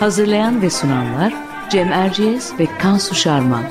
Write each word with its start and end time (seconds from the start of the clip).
Hazırlayan 0.00 0.62
ve 0.62 0.70
sunanlar 0.70 1.34
Cem 1.70 1.92
Erciyes 1.92 2.58
ve 2.58 2.66
Kansu 2.78 3.14
Şarman. 3.14 3.64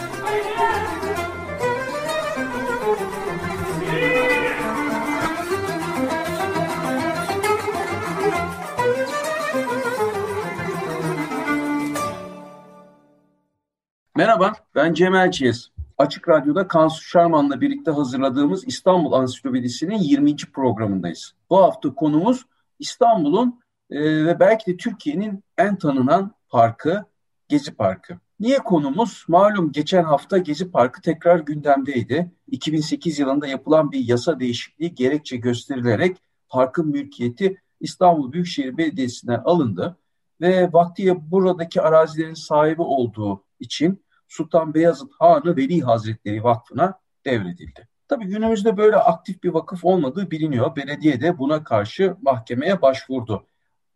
Merhaba, 14.16 14.54
ben 14.76 14.94
Cem 14.94 15.16
Erciyes. 15.16 15.70
Açık 15.98 16.30
Radyo'da 16.30 16.68
Kansu 16.68 17.04
Şarman'la 17.04 17.62
birlikte 17.62 17.92
hazırladığımız 17.92 18.68
İstanbul 18.68 19.12
Ansiklopedisi'nin 19.12 19.98
20. 19.98 20.36
programındayız. 20.54 21.34
Bu 21.50 21.58
hafta 21.58 21.94
konumuz 21.94 22.46
İstanbul'un 22.80 23.65
e, 23.90 24.26
ve 24.26 24.40
belki 24.40 24.74
de 24.74 24.78
Türkiye'nin 24.78 25.44
en 25.58 25.76
tanınan 25.76 26.36
parkı 26.50 27.06
Gezi 27.48 27.76
Parkı. 27.76 28.20
Niye 28.40 28.58
konumuz? 28.58 29.26
Malum 29.28 29.72
geçen 29.72 30.04
hafta 30.04 30.38
Gezi 30.38 30.72
Parkı 30.72 31.02
tekrar 31.02 31.40
gündemdeydi. 31.40 32.32
2008 32.48 33.20
yılında 33.20 33.48
yapılan 33.48 33.92
bir 33.92 34.00
yasa 34.00 34.40
değişikliği 34.40 34.96
gerekçe 34.96 35.38
gösterilerek 35.38 36.18
parkın 36.50 36.88
mülkiyeti 36.88 37.58
İstanbul 37.80 38.32
Büyükşehir 38.32 38.78
Belediyesi'nden 38.78 39.42
alındı 39.46 39.98
ve 40.42 40.74
vaktiye 40.74 41.32
buradaki 41.32 41.82
arazilerin 41.82 42.34
sahibi 42.34 42.82
olduğu 42.82 43.44
için 43.60 44.06
Sultan 44.28 44.74
Beyazıt 44.74 45.12
Hanı 45.20 45.58
Veli 45.58 45.82
Hazretleri 45.82 46.44
Vakfı'na 46.44 47.00
devredildi. 47.26 47.88
Tabii 48.08 48.26
günümüzde 48.26 48.78
böyle 48.78 48.96
aktif 48.96 49.44
bir 49.44 49.50
vakıf 49.50 49.86
olmadığı 49.86 50.32
biliniyor. 50.32 50.76
Belediye 50.76 51.22
de 51.22 51.38
buna 51.38 51.64
karşı 51.64 52.16
mahkemeye 52.22 52.82
başvurdu. 52.82 53.48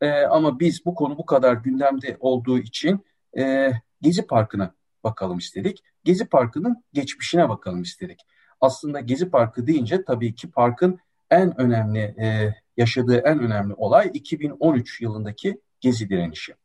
Ee, 0.02 0.12
ama 0.12 0.60
biz 0.60 0.86
bu 0.86 0.96
konu 0.96 1.18
bu 1.18 1.26
kadar 1.26 1.54
gündemde 1.54 2.18
olduğu 2.20 2.60
için 2.60 3.06
e, 3.38 3.72
Gezi 4.02 4.28
Parkı'na 4.28 4.74
bakalım 5.04 5.38
istedik. 5.38 5.84
Gezi 6.04 6.26
Parkı'nın 6.26 6.84
geçmişine 6.94 7.50
bakalım 7.50 7.82
istedik. 7.82 8.20
Aslında 8.62 9.00
Gezi 9.00 9.30
Parkı 9.30 9.68
deyince 9.68 10.04
tabii 10.04 10.36
ki 10.36 10.52
parkın 10.52 11.00
en 11.30 11.62
önemli 11.62 12.00
e, 12.00 12.56
yaşadığı 12.78 13.18
en 13.18 13.40
önemli 13.40 13.74
olay 13.74 14.12
2013 14.14 15.02
yılındaki 15.02 15.62
Gezi 15.82 16.10
direnişi. 16.10 16.56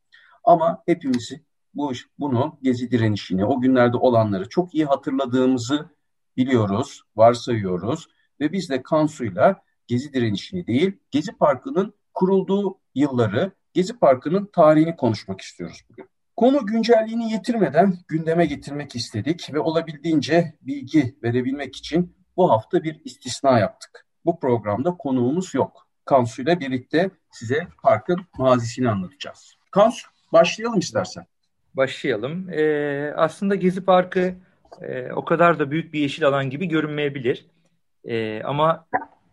Ama 0.44 0.82
hepimizi 0.86 1.44
bu 1.74 1.92
bunu 2.18 2.58
Gezi 2.62 2.90
direnişini, 2.90 3.44
o 3.44 3.60
günlerde 3.60 3.96
olanları 3.96 4.48
çok 4.48 4.74
iyi 4.74 4.84
hatırladığımızı 4.84 5.90
biliyoruz, 6.36 7.02
varsayıyoruz 7.16 8.08
ve 8.40 8.52
biz 8.52 8.70
de 8.70 8.82
Kansu'yla 8.82 9.62
Gezi 9.86 10.12
direnişini 10.12 10.66
değil, 10.66 10.92
Gezi 11.10 11.32
Parkı'nın 11.32 11.94
kurulduğu 12.14 12.78
yılları, 12.94 13.52
Gezi 13.72 13.98
Parkı'nın 13.98 14.46
tarihini 14.46 14.96
konuşmak 14.96 15.40
istiyoruz 15.40 15.80
bugün. 15.90 16.08
Konu 16.36 16.66
güncelliğini 16.66 17.32
yitirmeden 17.32 17.98
gündeme 18.08 18.46
getirmek 18.46 18.96
istedik 18.96 19.54
ve 19.54 19.58
olabildiğince 19.58 20.54
bilgi 20.62 21.16
verebilmek 21.22 21.76
için 21.76 22.16
bu 22.36 22.50
hafta 22.50 22.82
bir 22.82 23.00
istisna 23.04 23.58
yaptık. 23.58 24.06
Bu 24.24 24.40
programda 24.40 24.96
konuğumuz 24.96 25.54
yok. 25.54 25.86
Kansu 26.04 26.42
ile 26.42 26.60
birlikte 26.60 27.10
size 27.30 27.66
parkın 27.82 28.20
mazisini 28.38 28.90
anlatacağız. 28.90 29.54
Kansu 29.70 30.08
başlayalım 30.32 30.78
istersen. 30.78 31.26
Başlayalım. 31.74 32.50
Ee, 32.50 33.12
aslında 33.16 33.54
Gezi 33.54 33.84
Parkı 33.84 34.34
e, 34.82 35.12
o 35.12 35.24
kadar 35.24 35.58
da 35.58 35.70
büyük 35.70 35.92
bir 35.92 36.00
yeşil 36.00 36.24
alan 36.24 36.50
gibi 36.50 36.66
görünmeyebilir. 36.66 37.46
E, 38.04 38.42
ama 38.42 38.86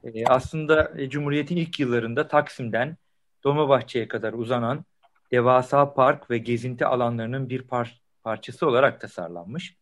e, 0.04 0.26
aslında 0.26 0.92
e, 0.98 1.10
Cumhuriyet'in 1.10 1.58
ilk 1.58 1.80
yıllarında 1.80 2.28
Taksim'den 2.28 2.98
Dolmabahçe'ye 3.44 4.08
kadar 4.08 4.34
uzanan 4.34 4.86
devasa 5.32 5.94
park 5.94 6.30
ve 6.30 6.38
gezinti 6.38 6.86
alanlarının 6.86 7.50
bir 7.50 7.62
par 7.62 8.02
parçası 8.24 8.68
olarak 8.68 9.02
tasarlanmış. 9.02 9.76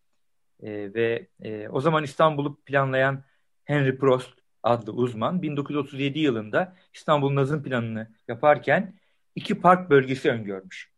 E, 0.64 0.94
ve 0.94 1.28
e, 1.42 1.70
o 1.70 1.81
zaman 1.81 2.03
İstanbul'u 2.03 2.56
planlayan 2.56 3.24
Henry 3.66 3.97
Prost 3.97 4.34
adlı 4.64 4.92
uzman 4.92 5.42
1937 5.42 6.20
yılında 6.20 6.75
İstanbul 6.94 7.36
Nazım 7.36 7.64
Planı'nı 7.64 8.08
yaparken 8.28 8.94
iki 9.36 9.62
park 9.62 9.90
bölgesi 9.90 10.31
öngörmüş. 10.31 10.91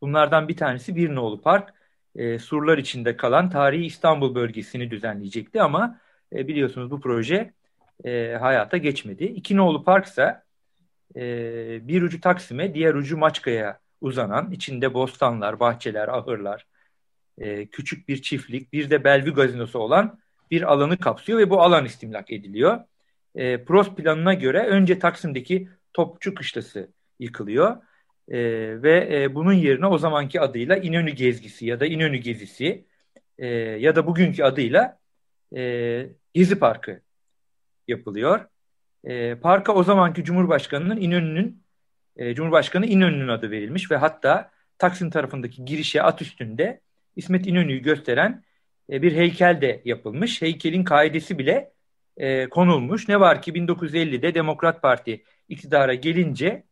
Bunlardan 0.00 0.48
bir 0.48 0.56
tanesi 0.56 0.96
Bir 0.96 1.14
Nolu 1.14 1.42
Park, 1.42 1.74
e, 2.14 2.38
surlar 2.38 2.78
içinde 2.78 3.16
kalan 3.16 3.50
tarihi 3.50 3.84
İstanbul 3.84 4.34
bölgesini 4.34 4.90
düzenleyecekti 4.90 5.62
ama 5.62 6.00
e, 6.32 6.48
biliyorsunuz 6.48 6.90
bu 6.90 7.00
proje 7.00 7.52
e, 8.04 8.36
hayata 8.40 8.76
geçmedi. 8.76 9.24
İki 9.24 9.56
Nolu 9.56 9.84
Park 9.84 10.06
ise 10.06 10.42
e, 11.16 11.88
bir 11.88 12.02
ucu 12.02 12.20
Taksim'e, 12.20 12.74
diğer 12.74 12.94
ucu 12.94 13.16
Maçka'ya 13.16 13.80
uzanan, 14.00 14.50
içinde 14.50 14.94
bostanlar, 14.94 15.60
bahçeler, 15.60 16.08
ahırlar, 16.08 16.66
e, 17.38 17.66
küçük 17.66 18.08
bir 18.08 18.22
çiftlik, 18.22 18.72
bir 18.72 18.90
de 18.90 19.04
Bellevue 19.04 19.32
gazinosu 19.32 19.78
olan 19.78 20.18
bir 20.50 20.72
alanı 20.72 20.98
kapsıyor 20.98 21.38
ve 21.38 21.50
bu 21.50 21.62
alan 21.62 21.84
istimlak 21.84 22.32
ediliyor. 22.32 22.80
E, 23.34 23.64
Prost 23.64 23.96
planına 23.96 24.34
göre 24.34 24.66
önce 24.66 24.98
Taksim'deki 24.98 25.68
Topçu 25.92 26.34
Kışlası 26.34 26.90
yıkılıyor 27.20 27.76
e, 28.28 28.38
ve 28.82 29.22
e, 29.22 29.34
bunun 29.34 29.52
yerine 29.52 29.86
o 29.86 29.98
zamanki 29.98 30.40
adıyla 30.40 30.76
İnönü 30.76 31.10
Gezgisi 31.10 31.66
ya 31.66 31.80
da 31.80 31.86
İnönü 31.86 32.16
Gezisi 32.16 32.84
e, 33.38 33.46
ya 33.56 33.96
da 33.96 34.06
bugünkü 34.06 34.42
adıyla 34.42 34.98
e, 35.56 36.06
Gezi 36.34 36.58
Parkı 36.58 37.00
yapılıyor. 37.88 38.46
E, 39.04 39.34
parka 39.34 39.74
o 39.74 39.82
zamanki 39.82 40.24
Cumhurbaşkanı'nın 40.24 40.96
İnönü'nün 40.96 41.62
e, 42.16 42.34
Cumhurbaşkanı 42.34 42.86
İnönü'nün 42.86 43.28
adı 43.28 43.50
verilmiş 43.50 43.90
ve 43.90 43.96
hatta 43.96 44.50
Taksim 44.78 45.10
tarafındaki 45.10 45.64
girişe 45.64 46.02
at 46.02 46.22
üstünde 46.22 46.80
İsmet 47.16 47.46
İnönü'yü 47.46 47.78
gösteren 47.82 48.44
e, 48.90 49.02
bir 49.02 49.16
heykel 49.16 49.60
de 49.60 49.82
yapılmış. 49.84 50.42
Heykelin 50.42 50.84
kaidesi 50.84 51.38
bile 51.38 51.72
e, 52.16 52.48
konulmuş. 52.48 53.08
Ne 53.08 53.20
var 53.20 53.42
ki 53.42 53.52
1950'de 53.52 54.34
Demokrat 54.34 54.82
Parti 54.82 55.24
iktidara 55.48 55.94
gelince 55.94 56.64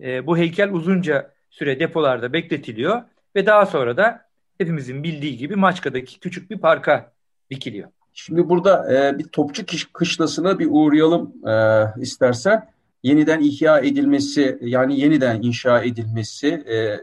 e, 0.00 0.26
bu 0.26 0.38
heykel 0.38 0.72
uzunca 0.72 1.34
süre 1.50 1.80
depolarda 1.80 2.32
bekletiliyor 2.32 3.02
ve 3.36 3.46
daha 3.46 3.66
sonra 3.66 3.96
da 3.96 4.28
hepimizin 4.58 5.02
bildiği 5.02 5.36
gibi 5.36 5.56
Maçka'daki 5.56 6.20
küçük 6.20 6.50
bir 6.50 6.58
parka 6.58 7.12
dikiliyor. 7.50 7.88
Şimdi 8.14 8.48
burada 8.48 8.94
e, 8.94 9.18
bir 9.18 9.24
topçu 9.24 9.64
kışlasına 9.92 10.58
bir 10.58 10.68
uğrayalım 10.70 11.48
e, 11.48 11.84
istersen. 12.00 12.70
Yeniden 13.02 13.40
ihya 13.40 13.78
edilmesi 13.78 14.58
yani 14.60 15.00
yeniden 15.00 15.42
inşa 15.42 15.82
edilmesi 15.82 16.48
e, 16.48 17.00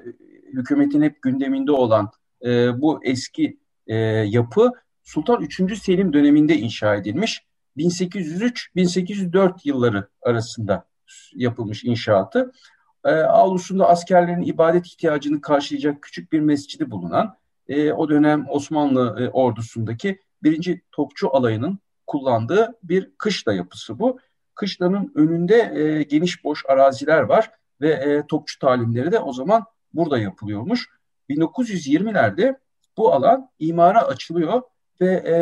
hükümetin 0.54 1.02
hep 1.02 1.22
gündeminde 1.22 1.72
olan 1.72 2.12
e, 2.46 2.82
bu 2.82 3.00
eski 3.04 3.58
e, 3.88 3.96
yapı 3.96 4.72
Sultan 5.04 5.42
3. 5.42 5.80
Selim 5.80 6.14
döneminde 6.14 6.58
inşa 6.58 6.96
edilmiş. 6.96 7.44
1803-1804 7.78 9.54
yılları 9.64 10.08
arasında 10.22 10.86
yapılmış 11.36 11.84
inşaatı. 11.84 12.52
E, 13.06 13.10
avlusunda 13.12 13.90
askerlerin 13.90 14.42
ibadet 14.42 14.88
ihtiyacını 14.88 15.42
karşılayacak 15.42 16.02
küçük 16.02 16.32
bir 16.32 16.40
mescidi 16.40 16.92
bulunan 16.92 17.38
e, 17.68 17.92
o 17.92 18.10
dönem 18.10 18.46
Osmanlı 18.50 19.18
e, 19.20 19.30
ordusundaki 19.30 20.20
birinci 20.44 20.82
topçu 20.92 21.36
alayının 21.36 21.80
kullandığı 22.08 22.78
bir 22.84 23.12
kışla 23.18 23.54
yapısı 23.54 24.00
bu. 24.00 24.20
Kışlanın 24.56 25.12
önünde 25.16 25.72
e, 25.76 26.04
geniş 26.04 26.44
boş 26.44 26.64
araziler 26.68 27.22
var 27.22 27.52
ve 27.82 27.90
e, 27.90 28.28
topçu 28.28 28.60
talimleri 28.60 29.12
de 29.12 29.20
o 29.20 29.34
zaman 29.34 29.66
burada 29.94 30.18
yapılıyormuş. 30.18 30.90
1920'lerde 31.30 32.58
bu 32.98 33.14
alan 33.14 33.50
imara 33.60 34.02
açılıyor 34.02 34.62
ve 35.02 35.14
e, 35.14 35.36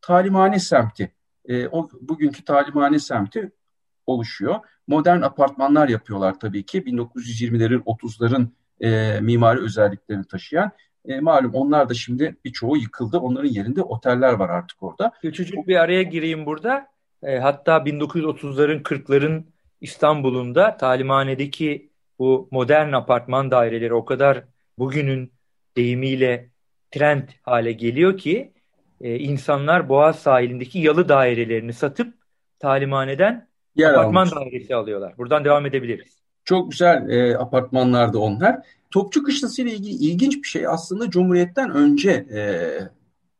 talimhane 0.00 0.58
semti, 0.58 1.12
e, 1.44 1.68
o 1.68 1.88
bugünkü 2.00 2.44
talimhane 2.44 2.98
semti 2.98 3.52
oluşuyor. 4.06 4.54
Modern 4.86 5.22
apartmanlar 5.22 5.88
yapıyorlar 5.88 6.40
tabii 6.40 6.66
ki 6.66 6.82
1920'lerin 6.82 7.82
30'ların 7.82 8.48
e, 8.80 9.20
mimari 9.20 9.60
özelliklerini 9.60 10.24
taşıyan 10.24 10.70
e, 11.08 11.20
malum 11.20 11.54
onlar 11.54 11.88
da 11.88 11.94
şimdi 11.94 12.36
birçoğu 12.44 12.76
yıkıldı. 12.76 13.18
Onların 13.18 13.48
yerinde 13.48 13.82
oteller 13.82 14.32
var 14.32 14.48
artık 14.48 14.82
orada. 14.82 15.12
Küçücük 15.22 15.68
bir 15.68 15.76
araya 15.76 16.02
gireyim 16.02 16.46
burada. 16.46 16.86
E, 17.22 17.38
hatta 17.38 17.76
1930'ların 17.76 18.82
40'ların 18.82 19.42
İstanbul'un 19.80 20.54
da 20.54 20.76
talimhanedeki 20.76 21.90
bu 22.18 22.48
modern 22.50 22.92
apartman 22.92 23.50
daireleri 23.50 23.94
o 23.94 24.04
kadar 24.04 24.44
bugünün 24.78 25.32
deyimiyle 25.76 26.50
trend 26.90 27.28
hale 27.42 27.72
geliyor 27.72 28.18
ki 28.18 28.52
e, 29.00 29.18
insanlar 29.18 29.88
Boğaz 29.88 30.18
sahilindeki 30.18 30.78
yalı 30.78 31.08
dairelerini 31.08 31.72
satıp 31.72 32.14
talimhaneden 32.58 33.48
Yer 33.76 33.94
apartman 33.94 34.26
almış. 34.26 34.34
dairesi 34.34 34.74
alıyorlar. 34.74 35.18
Buradan 35.18 35.44
devam 35.44 35.66
edebiliriz. 35.66 36.25
Çok 36.46 36.70
güzel 36.70 37.08
e, 37.08 37.38
apartmanlardı 37.38 38.18
onlar. 38.18 38.66
Topçu 38.90 39.22
Kışlası 39.22 39.62
ile 39.62 39.72
ilgili 39.72 39.94
ilginç 39.94 40.36
bir 40.36 40.48
şey 40.48 40.66
aslında 40.66 41.10
Cumhuriyet'ten 41.10 41.70
önce 41.70 42.10
e, 42.10 42.40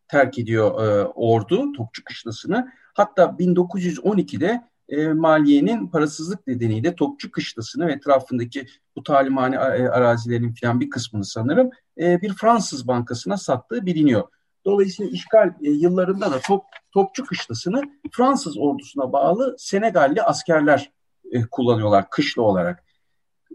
terk 0.08 0.38
ediyor 0.38 0.87
e, 0.87 1.05
ordu 1.05 1.73
Topçu 1.73 2.05
Kışlası'nı. 2.05 2.73
Hatta 2.94 3.23
1912'de 3.23 4.64
e, 4.88 5.08
maliyenin 5.08 5.87
parasızlık 5.87 6.47
nedeniyle 6.47 6.94
Topçu 6.94 7.31
Kışlası'nı 7.31 7.87
ve 7.87 7.93
etrafındaki 7.93 8.67
bu 8.97 9.03
talimhane 9.03 9.56
e, 9.56 9.58
arazilerin 9.88 10.55
falan 10.61 10.81
bir 10.81 10.91
kısmını 10.91 11.25
sanırım 11.25 11.70
e, 12.00 12.23
bir 12.23 12.35
Fransız 12.35 12.88
bankasına 12.88 13.37
sattığı 13.37 13.87
biliniyor. 13.87 14.25
Dolayısıyla 14.64 15.12
işgal 15.12 15.49
e, 15.49 15.70
yıllarında 15.70 16.32
da 16.32 16.41
top, 16.41 16.64
Topçu 16.93 17.26
Kışlası'nı 17.26 17.82
Fransız 18.12 18.58
ordusuna 18.58 19.12
bağlı 19.12 19.56
Senegalli 19.58 20.23
askerler 20.23 20.91
e, 21.32 21.43
kullanıyorlar 21.43 22.11
kışla 22.11 22.43
olarak. 22.43 22.85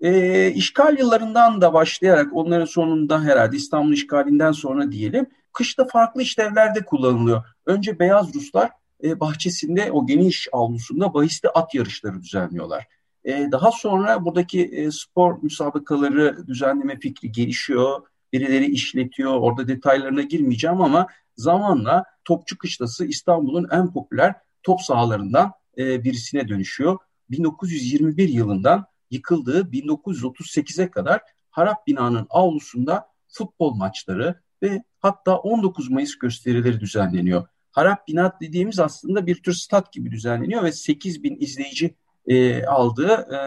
E, 0.01 0.51
işgal 0.51 0.97
yıllarından 0.99 1.61
da 1.61 1.73
başlayarak 1.73 2.27
onların 2.33 2.65
sonunda 2.65 3.23
herhalde 3.23 3.57
İstanbul 3.57 3.93
işgalinden 3.93 4.51
sonra 4.51 4.91
diyelim 4.91 5.25
kışta 5.53 5.88
farklı 5.88 6.21
işlevlerde 6.21 6.85
kullanılıyor. 6.85 7.43
Önce 7.65 7.99
Beyaz 7.99 8.33
Ruslar 8.33 8.71
e, 9.03 9.19
bahçesinde 9.19 9.91
o 9.91 10.07
geniş 10.07 10.47
avlusunda 10.51 11.13
bahisli 11.13 11.49
at 11.49 11.75
yarışları 11.75 12.21
düzenliyorlar. 12.21 12.88
E, 13.25 13.47
daha 13.51 13.71
sonra 13.71 14.25
buradaki 14.25 14.65
e, 14.65 14.91
spor 14.91 15.43
müsabakaları 15.43 16.47
düzenleme 16.47 16.99
fikri 16.99 17.31
gelişiyor. 17.31 18.01
Birileri 18.33 18.65
işletiyor. 18.65 19.33
Orada 19.33 19.67
detaylarına 19.67 20.21
girmeyeceğim 20.21 20.81
ama 20.81 21.07
zamanla 21.38 22.05
Topçu 22.25 22.57
Kışlası 22.57 23.05
İstanbul'un 23.05 23.67
en 23.71 23.93
popüler 23.93 24.35
top 24.63 24.81
sahalarından 24.81 25.51
e, 25.77 26.03
birisine 26.03 26.47
dönüşüyor. 26.47 26.97
1921 27.29 28.29
yılından 28.29 28.85
yıkıldığı 29.11 29.61
1938'e 29.61 30.91
kadar 30.91 31.21
harap 31.49 31.87
binanın 31.87 32.27
avlusunda 32.29 33.07
futbol 33.27 33.73
maçları 33.73 34.41
ve 34.63 34.83
hatta 34.99 35.37
19 35.37 35.89
Mayıs 35.89 36.15
gösterileri 36.15 36.79
düzenleniyor. 36.79 37.47
Harap 37.71 38.07
binat 38.07 38.41
dediğimiz 38.41 38.79
aslında 38.79 39.27
bir 39.27 39.43
tür 39.43 39.53
stat 39.53 39.93
gibi 39.93 40.11
düzenleniyor 40.11 40.63
ve 40.63 40.71
8 40.71 41.23
bin 41.23 41.37
izleyici 41.39 41.95
e, 42.27 42.65
aldığı 42.65 43.11
e, 43.11 43.37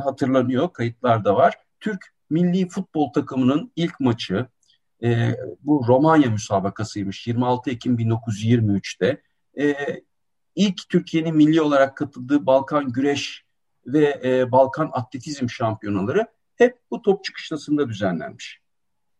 hatırlanıyor, 0.00 0.72
kayıtlarda 0.72 1.36
var. 1.36 1.54
Türk 1.80 2.14
milli 2.30 2.68
futbol 2.68 3.12
takımının 3.12 3.72
ilk 3.76 4.00
maçı 4.00 4.46
e, 5.02 5.36
bu 5.62 5.84
Romanya 5.88 6.30
müsabakasıymış 6.30 7.26
26 7.26 7.70
Ekim 7.70 7.96
1923'te. 7.96 9.22
E, 9.60 9.74
ilk 10.54 10.88
Türkiye'nin 10.88 11.36
milli 11.36 11.60
olarak 11.60 11.96
katıldığı 11.96 12.46
Balkan 12.46 12.92
Güreş 12.92 13.45
ve 13.86 14.20
e, 14.24 14.52
Balkan 14.52 14.90
Atletizm 14.92 15.48
şampiyonaları 15.48 16.26
hep 16.56 16.78
bu 16.90 17.02
top 17.02 17.24
çıkışlasında 17.24 17.88
düzenlenmiş. 17.88 18.60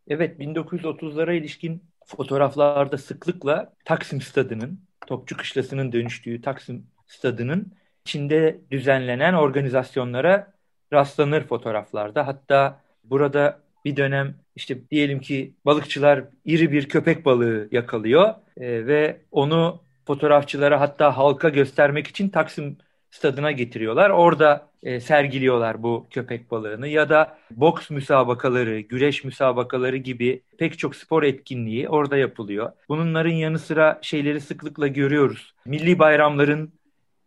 Evet 0.09 0.41
1930'lara 0.41 1.35
ilişkin 1.35 1.83
fotoğraflarda 2.07 2.99
sıklıkla 2.99 3.73
Taksim 3.85 4.21
Stadı'nın, 4.21 4.81
Topçu 5.07 5.37
Kışlası'nın 5.37 5.93
dönüştüğü 5.93 6.41
Taksim 6.43 6.87
Stadı'nın 7.07 7.73
içinde 8.07 8.61
düzenlenen 8.71 9.35
organizasyonlara 9.35 10.53
rastlanır 10.93 11.43
fotoğraflarda. 11.43 12.27
Hatta 12.27 12.81
burada 13.05 13.61
bir 13.85 13.97
dönem 13.97 14.35
işte 14.57 14.91
diyelim 14.91 15.21
ki 15.21 15.55
balıkçılar 15.65 16.25
iri 16.45 16.73
bir 16.73 16.89
köpek 16.89 17.25
balığı 17.25 17.69
yakalıyor 17.73 18.35
e, 18.57 18.87
ve 18.87 19.21
onu 19.31 19.83
fotoğrafçılara 20.07 20.81
hatta 20.81 21.17
halka 21.17 21.49
göstermek 21.49 22.07
için 22.07 22.29
Taksim 22.29 22.79
stadına 23.11 23.53
getiriyorlar. 23.53 24.11
Orada 24.11 24.69
e, 24.83 25.01
sergiliyorlar 25.01 25.83
bu 25.83 26.07
köpek 26.11 26.51
balığını 26.51 26.89
ya 26.89 27.09
da 27.09 27.39
boks 27.51 27.91
müsabakaları, 27.91 28.81
güreş 28.81 29.25
müsabakaları 29.25 29.97
gibi 29.97 30.43
pek 30.59 30.79
çok 30.79 30.97
spor 30.97 31.23
etkinliği 31.23 31.89
orada 31.89 32.17
yapılıyor. 32.17 32.73
Bunların 32.89 33.33
yanı 33.33 33.59
sıra 33.59 33.99
şeyleri 34.03 34.41
sıklıkla 34.41 34.87
görüyoruz. 34.87 35.55
Milli 35.67 35.99
bayramların 35.99 36.73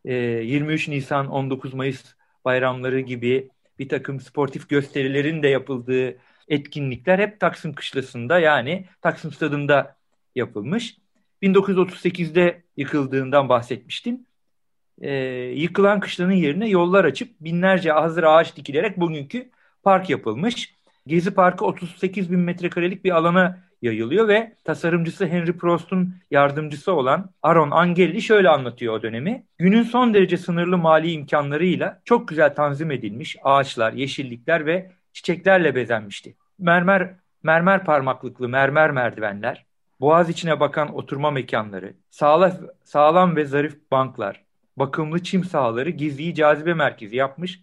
e, 0.06 0.14
23 0.14 0.88
Nisan 0.88 1.28
19 1.28 1.74
Mayıs 1.74 2.06
bayramları 2.46 3.00
gibi 3.00 3.50
bir 3.80 3.90
takım 3.90 4.20
sportif 4.20 4.70
gösterilerin 4.70 5.44
de 5.44 5.48
yapıldığı 5.48 6.18
etkinlikler 6.48 7.20
hep 7.20 7.40
Taksim 7.40 7.74
Kışlası'nda 7.74 8.40
yani 8.40 8.86
Taksim 9.02 9.32
Stadı'nda 9.32 9.96
yapılmış. 10.36 10.98
1938'de 11.44 12.64
yıkıldığından 12.78 13.50
bahsetmiştim 13.50 14.26
e, 15.02 15.14
yıkılan 15.56 16.00
kışlanın 16.00 16.32
yerine 16.32 16.70
yollar 16.70 17.06
açıp 17.06 17.30
binlerce 17.42 17.92
hazır 17.92 18.24
ağaç 18.24 18.56
dikilerek 18.56 19.00
bugünkü 19.00 19.50
park 19.84 20.10
yapılmış. 20.10 20.76
Gezi 21.08 21.32
Parkı 21.32 21.66
38 21.66 22.32
bin 22.32 22.40
metrekarelik 22.40 23.06
bir 23.06 23.12
alana 23.12 23.58
yayılıyor 23.82 24.28
ve 24.28 24.56
tasarımcısı 24.64 25.28
Henry 25.28 25.58
Prost'un 25.58 26.16
yardımcısı 26.32 26.94
olan 26.94 27.30
Aaron 27.44 27.72
Angeli 27.72 28.22
şöyle 28.22 28.50
anlatıyor 28.50 28.94
o 28.94 29.02
dönemi. 29.02 29.44
Günün 29.58 29.84
son 29.84 30.14
derece 30.14 30.38
sınırlı 30.38 30.78
mali 30.78 31.12
imkanlarıyla 31.12 32.02
çok 32.06 32.28
güzel 32.28 32.56
tanzim 32.56 32.92
edilmiş 32.92 33.38
ağaçlar, 33.44 33.94
yeşillikler 33.94 34.66
ve 34.66 34.92
çiçeklerle 35.14 35.76
bezenmişti. 35.76 36.36
Mermer 36.60 37.14
mermer 37.44 37.86
parmaklıklı 37.86 38.50
mermer 38.50 38.92
merdivenler, 38.92 39.66
boğaz 40.00 40.30
içine 40.30 40.60
bakan 40.60 40.96
oturma 40.96 41.32
mekanları, 41.32 41.94
sağlam, 42.10 42.52
sağlam 42.84 43.36
ve 43.36 43.46
zarif 43.46 43.92
banklar, 43.92 44.44
bakımlı 44.80 45.24
çim 45.24 45.44
sahaları 45.44 45.90
gizliyi 45.90 46.36
cazibe 46.36 46.74
merkezi 46.74 47.16
yapmış, 47.16 47.60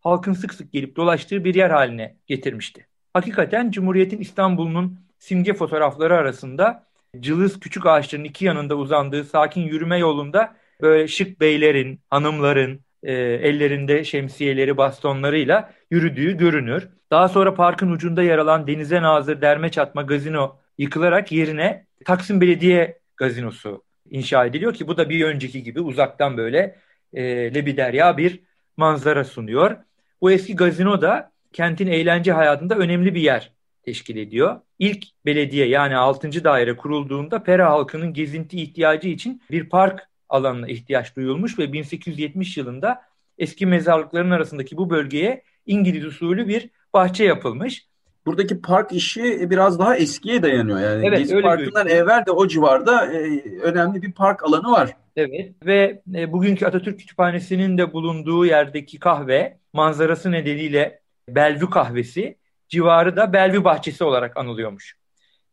halkın 0.00 0.32
sık 0.32 0.54
sık 0.54 0.72
gelip 0.72 0.96
dolaştığı 0.96 1.44
bir 1.44 1.54
yer 1.54 1.70
haline 1.70 2.16
getirmişti. 2.26 2.86
Hakikaten 3.12 3.70
Cumhuriyet'in 3.70 4.18
İstanbul'un 4.18 4.98
simge 5.18 5.54
fotoğrafları 5.54 6.16
arasında 6.16 6.86
cılız 7.20 7.60
küçük 7.60 7.86
ağaçların 7.86 8.24
iki 8.24 8.44
yanında 8.44 8.76
uzandığı 8.76 9.24
sakin 9.24 9.60
yürüme 9.60 9.98
yolunda 9.98 10.56
böyle 10.80 11.08
şık 11.08 11.40
beylerin, 11.40 12.00
hanımların 12.10 12.80
e, 13.02 13.12
ellerinde 13.12 14.04
şemsiyeleri, 14.04 14.76
bastonlarıyla 14.76 15.72
yürüdüğü 15.90 16.36
görünür. 16.36 16.88
Daha 17.10 17.28
sonra 17.28 17.54
parkın 17.54 17.90
ucunda 17.90 18.22
yer 18.22 18.38
alan 18.38 18.66
denize 18.66 19.02
nazır 19.02 19.40
derme 19.40 19.70
çatma 19.70 20.02
gazino 20.02 20.56
yıkılarak 20.78 21.32
yerine 21.32 21.86
Taksim 22.04 22.40
Belediye 22.40 22.98
Gazinosu 23.16 23.82
inşa 24.10 24.46
ediliyor 24.46 24.74
ki 24.74 24.88
bu 24.88 24.96
da 24.96 25.08
bir 25.08 25.24
önceki 25.24 25.62
gibi 25.62 25.80
uzaktan 25.80 26.36
böyle 26.36 26.78
e, 27.12 27.54
lebiderya 27.54 28.16
bir 28.16 28.40
manzara 28.76 29.24
sunuyor. 29.24 29.76
Bu 30.20 30.30
eski 30.30 30.56
gazino 30.56 31.02
da 31.02 31.32
kentin 31.52 31.86
eğlence 31.86 32.32
hayatında 32.32 32.74
önemli 32.74 33.14
bir 33.14 33.20
yer 33.20 33.52
teşkil 33.82 34.16
ediyor. 34.16 34.60
İlk 34.78 35.04
belediye 35.26 35.68
yani 35.68 35.96
6. 35.96 36.44
daire 36.44 36.76
kurulduğunda 36.76 37.42
Pera 37.42 37.70
halkının 37.70 38.12
gezinti 38.12 38.62
ihtiyacı 38.62 39.08
için 39.08 39.42
bir 39.50 39.68
park 39.68 40.08
alanına 40.28 40.68
ihtiyaç 40.68 41.16
duyulmuş 41.16 41.58
ve 41.58 41.72
1870 41.72 42.56
yılında 42.56 43.02
eski 43.38 43.66
mezarlıkların 43.66 44.30
arasındaki 44.30 44.76
bu 44.76 44.90
bölgeye 44.90 45.42
İngiliz 45.66 46.04
usulü 46.04 46.48
bir 46.48 46.70
bahçe 46.92 47.24
yapılmış 47.24 47.86
buradaki 48.26 48.60
park 48.60 48.92
işi 48.92 49.50
biraz 49.50 49.78
daha 49.78 49.96
eskiye 49.96 50.42
dayanıyor. 50.42 50.80
Yani 50.80 51.06
evet, 51.06 51.18
Gezi 51.18 51.40
Parkı'ndan 51.40 51.88
evvel 51.88 52.26
de 52.26 52.30
o 52.30 52.48
civarda 52.48 53.12
e, 53.12 53.40
önemli 53.62 54.02
bir 54.02 54.12
park 54.12 54.44
alanı 54.44 54.70
var. 54.70 54.96
Evet 55.16 55.52
ve 55.66 56.02
e, 56.14 56.32
bugünkü 56.32 56.66
Atatürk 56.66 57.00
Kütüphanesi'nin 57.00 57.78
de 57.78 57.92
bulunduğu 57.92 58.46
yerdeki 58.46 58.98
kahve 58.98 59.58
manzarası 59.72 60.32
nedeniyle 60.32 61.00
Belvü 61.28 61.70
kahvesi 61.70 62.36
civarı 62.68 63.16
da 63.16 63.32
Belvü 63.32 63.64
bahçesi 63.64 64.04
olarak 64.04 64.36
anılıyormuş. 64.36 64.96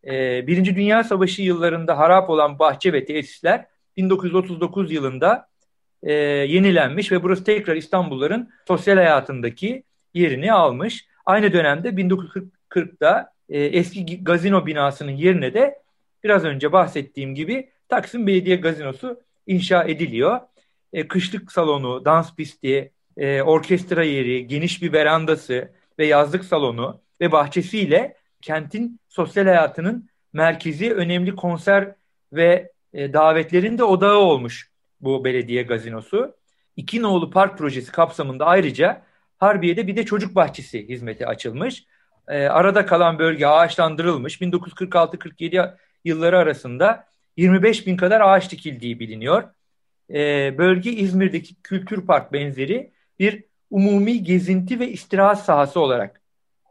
E, 0.07 0.47
Birinci 0.47 0.75
Dünya 0.75 1.03
Savaşı 1.03 1.41
yıllarında 1.41 1.97
harap 1.97 2.29
olan 2.29 2.59
bahçe 2.59 2.93
ve 2.93 3.05
tesisler 3.05 3.65
1939 3.97 4.91
yılında 4.91 5.47
e, 6.03 6.13
yenilenmiş 6.13 7.11
ve 7.11 7.23
burası 7.23 7.43
tekrar 7.43 7.75
İstanbulluların 7.75 8.49
sosyal 8.67 8.95
hayatındaki 8.95 9.83
yerini 10.13 10.53
almış. 10.53 11.05
Aynı 11.25 11.53
dönemde 11.53 11.97
1940 11.97 12.60
40'da 12.71 13.33
e, 13.49 13.59
eski 13.59 14.23
gazino 14.23 14.65
binasının 14.65 15.11
yerine 15.11 15.53
de 15.53 15.81
biraz 16.23 16.45
önce 16.45 16.71
bahsettiğim 16.71 17.35
gibi 17.35 17.69
Taksim 17.89 18.27
Belediye 18.27 18.55
Gazinosu 18.55 19.21
inşa 19.47 19.83
ediliyor. 19.83 20.39
E, 20.93 21.07
kışlık 21.07 21.51
salonu, 21.51 22.05
dans 22.05 22.35
pisti, 22.35 22.91
e, 23.17 23.41
orkestra 23.41 24.03
yeri, 24.03 24.47
geniş 24.47 24.81
bir 24.81 24.93
verandası 24.93 25.71
ve 25.99 26.05
yazlık 26.05 26.45
salonu 26.45 27.01
ve 27.21 27.31
bahçesiyle 27.31 28.17
kentin 28.41 28.99
sosyal 29.09 29.45
hayatının 29.45 30.09
merkezi 30.33 30.93
önemli 30.93 31.35
konser 31.35 31.95
ve 32.33 32.71
e, 32.93 33.13
davetlerin 33.13 33.77
de 33.77 33.83
odağı 33.83 34.17
olmuş 34.17 34.71
bu 35.01 35.25
belediye 35.25 35.63
gazinosu. 35.63 36.35
İki 36.75 37.01
Nolu 37.01 37.31
Park 37.31 37.57
projesi 37.57 37.91
kapsamında 37.91 38.45
ayrıca 38.45 39.01
Harbiye'de 39.37 39.87
bir 39.87 39.95
de 39.95 40.05
çocuk 40.05 40.35
bahçesi 40.35 40.89
hizmeti 40.89 41.27
açılmış. 41.27 41.85
E, 42.31 42.47
arada 42.47 42.85
kalan 42.85 43.19
bölge 43.19 43.45
ağaçlandırılmış. 43.45 44.41
1946-47 44.41 45.77
yılları 46.05 46.38
arasında 46.38 47.07
25 47.38 47.88
bin 47.88 47.97
kadar 47.97 48.21
ağaç 48.21 48.51
dikildiği 48.51 49.00
biliniyor. 49.00 49.43
E, 50.13 50.57
bölge 50.57 50.91
İzmir'deki 50.91 51.55
kültür 51.61 52.05
park 52.05 52.33
benzeri 52.33 52.91
bir 53.19 53.43
umumi 53.69 54.23
gezinti 54.23 54.79
ve 54.79 54.89
istirahat 54.89 55.43
sahası 55.45 55.79
olarak 55.79 56.21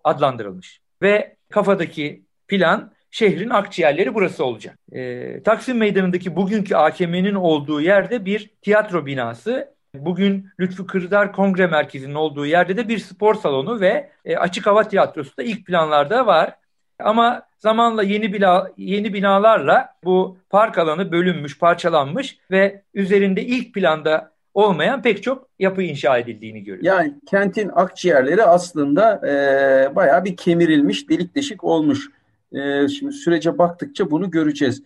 adlandırılmış. 0.05 0.81
Ve 1.03 1.37
kafadaki 1.51 2.25
plan 2.49 2.93
şehrin 3.11 3.51
akciğerleri 3.51 4.15
burası 4.15 4.45
olacak. 4.45 4.79
E, 4.93 5.43
Taksim 5.43 5.79
Meydanı'ndaki 5.79 6.37
bugünkü 6.37 6.75
AKM'nin 6.75 7.35
olduğu 7.35 7.81
yerde 7.81 8.25
bir 8.25 8.51
tiyatro 8.63 9.07
binası 9.07 9.75
Bugün 9.95 10.49
Lütfü 10.61 10.87
Kırdar 10.87 11.33
Kongre 11.33 11.67
Merkezi'nin 11.67 12.15
olduğu 12.15 12.47
yerde 12.47 12.77
de 12.77 12.89
bir 12.89 12.99
spor 12.99 13.35
salonu 13.35 13.81
ve 13.81 14.11
e, 14.25 14.37
açık 14.37 14.67
hava 14.67 14.89
tiyatrosu 14.89 15.37
da 15.37 15.43
ilk 15.43 15.67
planlarda 15.67 16.27
var. 16.27 16.57
Ama 16.99 17.43
zamanla 17.59 18.03
yeni 18.03 18.33
bina, 18.33 18.71
yeni 18.77 19.15
binalarla 19.15 19.95
bu 20.05 20.39
park 20.51 20.79
alanı 20.79 21.13
bölünmüş, 21.13 21.59
parçalanmış 21.59 22.39
ve 22.51 22.83
üzerinde 22.95 23.43
ilk 23.45 23.75
planda 23.75 24.33
olmayan 24.55 25.03
pek 25.03 25.23
çok 25.23 25.49
yapı 25.59 25.83
inşa 25.83 26.19
edildiğini 26.19 26.65
görüyoruz. 26.65 26.87
Yani 26.87 27.15
kentin 27.27 27.71
akciğerleri 27.75 28.45
aslında 28.45 29.29
e, 29.29 29.97
bayağı 29.97 30.25
bir 30.25 30.37
kemirilmiş, 30.37 31.09
delik 31.09 31.35
deşik 31.35 31.65
olmuş. 31.65 32.11
E, 32.53 32.89
şimdi 32.89 33.13
sürece 33.13 33.59
baktıkça 33.59 34.11
bunu 34.11 34.31
göreceğiz. 34.31 34.83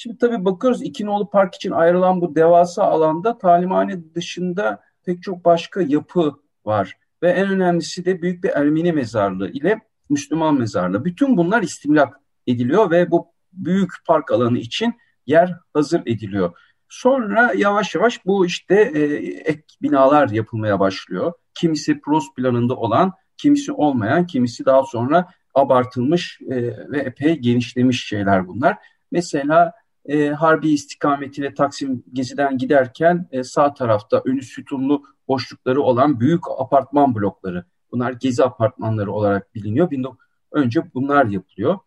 Şimdi 0.00 0.18
tabii 0.18 0.44
bakıyoruz 0.44 0.82
İkinoğlu 0.82 1.30
Park 1.30 1.54
için 1.54 1.70
ayrılan 1.70 2.20
bu 2.20 2.34
devasa 2.34 2.84
alanda 2.84 3.38
talimhane 3.38 4.14
dışında 4.14 4.80
pek 5.04 5.22
çok 5.22 5.44
başka 5.44 5.82
yapı 5.82 6.34
var. 6.64 6.96
Ve 7.22 7.30
en 7.30 7.48
önemlisi 7.48 8.04
de 8.04 8.22
büyük 8.22 8.44
bir 8.44 8.50
Ermeni 8.50 8.92
mezarlığı 8.92 9.50
ile 9.50 9.80
Müslüman 10.10 10.58
mezarlığı. 10.58 11.04
Bütün 11.04 11.36
bunlar 11.36 11.62
istimlak 11.62 12.20
ediliyor 12.46 12.90
ve 12.90 13.10
bu 13.10 13.26
büyük 13.52 13.90
park 14.06 14.30
alanı 14.30 14.58
için 14.58 14.94
yer 15.26 15.54
hazır 15.74 16.02
ediliyor. 16.06 16.58
Sonra 16.88 17.52
yavaş 17.56 17.94
yavaş 17.94 18.26
bu 18.26 18.46
işte 18.46 18.74
e, 18.74 19.00
ek 19.44 19.62
binalar 19.82 20.28
yapılmaya 20.28 20.80
başlıyor. 20.80 21.32
Kimisi 21.54 22.00
Prost 22.00 22.36
planında 22.36 22.76
olan, 22.76 23.12
kimisi 23.36 23.72
olmayan, 23.72 24.26
kimisi 24.26 24.64
daha 24.64 24.82
sonra 24.82 25.28
abartılmış 25.54 26.40
e, 26.40 26.56
ve 26.90 26.98
epey 26.98 27.38
genişlemiş 27.38 28.06
şeyler 28.06 28.48
bunlar. 28.48 28.76
Mesela 29.12 29.72
e, 30.08 30.28
Harbi 30.28 30.68
istikametine 30.68 31.54
Taksim 31.54 32.04
Gezi'den 32.12 32.58
giderken 32.58 33.28
e, 33.32 33.44
sağ 33.44 33.74
tarafta 33.74 34.22
önü 34.24 34.42
sütunlu 34.42 35.02
boşlukları 35.28 35.82
olan 35.82 36.20
büyük 36.20 36.42
apartman 36.58 37.14
blokları. 37.14 37.64
Bunlar 37.92 38.12
Gezi 38.12 38.44
apartmanları 38.44 39.12
olarak 39.12 39.54
biliniyor. 39.54 39.90
Önce 40.52 40.82
bunlar 40.94 41.26
yapılıyor. 41.26 41.78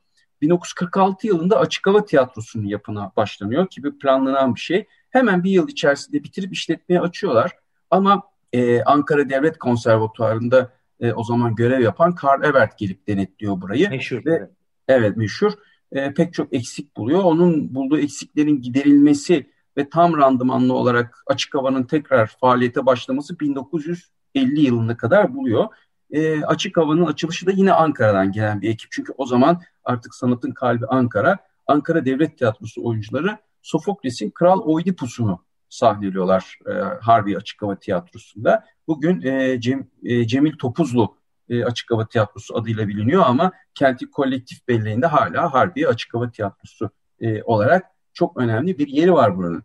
1946 0.42 1.28
yılında 1.28 1.60
Açık 1.60 1.88
Hava 1.88 2.06
Tiyatrosu'nun 2.06 2.66
yapına 2.66 3.12
başlanıyor 3.16 3.68
ki 3.68 3.84
bir 3.84 4.00
planlanan 4.00 4.56
bir 4.56 4.60
şey. 4.60 4.88
Hemen 5.10 5.44
bir 5.44 5.52
yıl 5.52 5.68
içerisinde 5.68 6.24
bitirip 6.24 6.54
işletmeye 6.54 7.02
açıyorlar. 7.02 7.52
Ama 7.92 8.24
e, 8.54 8.84
Ankara 8.84 9.30
Devlet 9.30 9.58
Konservatuvarı'nda 9.58 10.72
e, 11.00 11.14
o 11.14 11.24
zaman 11.24 11.56
görev 11.56 11.82
yapan 11.82 12.16
Karl 12.16 12.44
Ebert 12.44 12.78
gelip 12.78 13.08
denetliyor 13.08 13.62
burayı. 13.62 13.90
Meşhur. 13.90 14.26
Ve, 14.26 14.50
evet 14.88 15.18
meşhur 15.18 15.54
e, 15.92 16.14
pek 16.14 16.34
çok 16.34 16.54
eksik 16.54 16.98
buluyor. 16.98 17.24
Onun 17.24 17.76
bulduğu 17.76 18.00
eksiklerin 18.00 18.62
giderilmesi 18.62 19.50
ve 19.78 19.90
tam 19.90 20.18
randımanlı 20.18 20.74
olarak 20.74 21.24
açık 21.28 21.56
havanın 21.56 21.84
tekrar 21.84 22.28
faaliyete 22.28 22.86
başlaması 22.86 23.40
1950 23.40 24.62
yılına 24.62 24.98
kadar 24.98 25.36
buluyor. 25.36 25.68
E, 26.12 26.44
açık 26.44 26.78
havanın 26.78 27.06
açılışı 27.06 27.46
da 27.46 27.52
yine 27.52 27.74
Ankara'dan 27.74 28.32
gelen 28.32 28.62
bir 28.62 28.70
ekip. 28.70 28.92
Çünkü 28.92 29.14
o 29.18 29.26
zaman 29.26 29.62
artık 29.84 30.16
sanatın 30.16 30.52
kalbi 30.52 30.86
Ankara. 30.86 31.38
Ankara 31.68 32.06
Devlet 32.06 32.38
Tiyatrosu 32.38 32.86
oyuncuları 32.86 33.38
Sofokles'in 33.62 34.30
Kral 34.30 34.60
Oidipus'unu 34.60 35.44
sahneliyorlar 35.70 36.60
e, 36.70 36.72
Harbi 37.02 37.38
Açık 37.38 37.62
Hava 37.62 37.76
Tiyatrosu'nda. 37.76 38.66
Bugün 38.88 39.22
e, 39.22 39.62
Cem, 39.62 39.88
e, 40.04 40.28
Cemil 40.28 40.58
Topuzlu 40.58 41.16
e, 41.52 41.66
Açık 41.66 41.92
Hava 41.92 42.08
Tiyatrosu 42.08 42.58
adıyla 42.58 42.88
biliniyor 42.88 43.24
ama 43.26 43.52
kenti 43.74 44.12
kolektif 44.12 44.68
belleğinde 44.68 45.08
hala 45.08 45.54
Harbiye 45.54 45.88
Açık 45.88 46.14
Hava 46.14 46.32
Tiyatrosu 46.32 46.90
e, 47.20 47.44
olarak 47.44 47.86
çok 48.14 48.38
önemli 48.38 48.78
bir 48.78 48.88
yeri 48.88 49.14
var 49.14 49.38
buranın. 49.38 49.64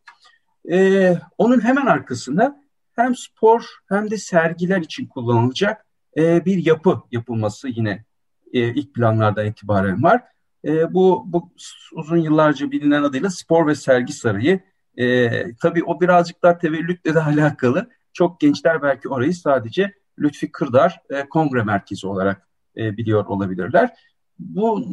E, 0.70 1.18
onun 1.38 1.64
hemen 1.64 1.86
arkasında 1.86 2.62
hem 2.92 3.16
spor 3.16 3.64
hem 3.88 4.10
de 4.10 4.18
sergiler 4.18 4.80
için 4.80 5.06
kullanılacak 5.06 5.86
e, 6.16 6.44
bir 6.44 6.66
yapı 6.66 7.02
yapılması 7.12 7.68
yine 7.68 8.04
e, 8.52 8.60
ilk 8.74 8.94
planlardan 8.94 9.46
itibaren 9.46 10.02
var. 10.02 10.22
E, 10.64 10.94
bu, 10.94 11.24
bu 11.26 11.50
uzun 11.92 12.16
yıllarca 12.16 12.70
bilinen 12.70 13.02
adıyla 13.02 13.30
Spor 13.30 13.66
ve 13.66 13.74
Sergi 13.74 14.12
Sarayı. 14.12 14.60
E, 14.98 15.30
tabii 15.62 15.84
o 15.84 16.00
birazcık 16.00 16.42
daha 16.42 16.58
tevellütle 16.58 17.14
de 17.14 17.20
alakalı. 17.22 17.90
Çok 18.12 18.40
gençler 18.40 18.82
belki 18.82 19.08
orayı 19.08 19.34
sadece 19.34 19.92
Lütfi 20.18 20.52
Kırdar 20.52 21.00
e, 21.10 21.28
Kongre 21.28 21.62
Merkezi 21.62 22.06
olarak 22.06 22.48
e, 22.76 22.96
biliyor 22.96 23.26
olabilirler. 23.26 23.90
Bu 24.38 24.84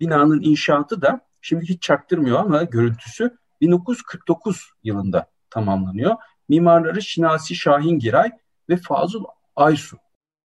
binanın 0.00 0.40
inşaatı 0.42 1.02
da 1.02 1.20
şimdi 1.40 1.64
hiç 1.64 1.82
çaktırmıyor 1.82 2.38
ama 2.38 2.62
görüntüsü 2.62 3.36
1949 3.60 4.70
yılında 4.84 5.30
tamamlanıyor. 5.50 6.16
Mimarları 6.48 7.02
Şinasi 7.02 7.54
Şahin 7.54 7.98
Giray 7.98 8.30
ve 8.68 8.76
Fazıl 8.76 9.24
Aysu. 9.56 9.98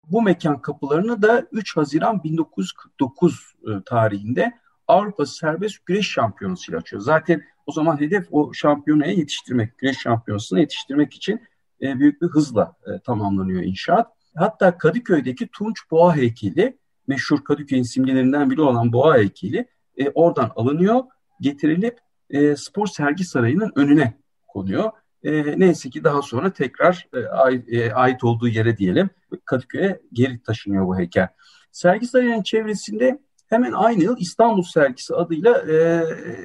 Bu 0.07 0.23
mekan 0.23 0.61
kapılarını 0.63 1.23
da 1.23 1.47
3 1.53 1.77
Haziran 1.77 2.23
1949 2.25 3.55
e, 3.63 3.71
tarihinde 3.87 4.53
Avrupa 4.89 5.27
Serbest 5.27 5.87
Güreş 5.87 6.11
Şampiyonası 6.11 6.71
ile 6.71 6.79
açıyor. 6.79 7.03
Zaten 7.03 7.43
o 7.67 7.73
zaman 7.73 8.01
hedef 8.01 8.27
o 8.31 8.53
şampiyonaya 8.55 9.13
yetiştirmek, 9.13 9.79
güreş 9.79 9.99
şampiyonasına 9.99 10.61
yetiştirmek 10.61 11.15
için 11.15 11.41
e, 11.83 11.99
büyük 11.99 12.23
bir 12.23 12.27
hızla 12.27 12.73
e, 12.87 13.01
tamamlanıyor 13.01 13.63
inşaat. 13.63 14.13
Hatta 14.37 14.79
Kadıköy'deki 14.79 15.49
Tunç 15.49 15.77
Boğa 15.91 16.17
heykeli, 16.17 16.79
meşhur 17.07 17.45
Kadıköy'ün 17.45 17.83
simgelerinden 17.83 18.51
biri 18.51 18.61
olan 18.61 18.93
Boğa 18.93 19.17
heykeli 19.17 19.67
e, 19.97 20.11
oradan 20.11 20.53
alınıyor, 20.57 21.05
getirilip 21.41 21.99
e, 22.31 22.57
spor 22.57 22.87
sergi 22.87 23.25
sarayının 23.25 23.73
önüne 23.77 24.19
konuyor. 24.47 24.91
E, 25.23 25.61
neyse 25.61 25.91
ki 25.91 26.05
daha 26.05 26.23
sonra 26.23 26.53
tekrar 26.53 27.09
e, 27.15 27.27
ait, 27.27 27.73
e, 27.73 27.95
ait 27.95 28.25
olduğu 28.25 28.49
yere 28.49 28.77
diyelim 28.77 29.11
Kadıköy'e 29.45 30.01
geri 30.13 30.43
taşınıyor 30.43 30.87
bu 30.87 30.99
heykel. 30.99 31.29
Sergi 31.73 32.07
sarayının 32.07 32.43
çevresinde 32.43 33.19
hemen 33.47 33.73
aynı 33.73 34.03
yıl 34.03 34.17
İstanbul 34.19 34.63
sergisi 34.63 35.15
adıyla 35.15 35.73
e, 35.73 36.05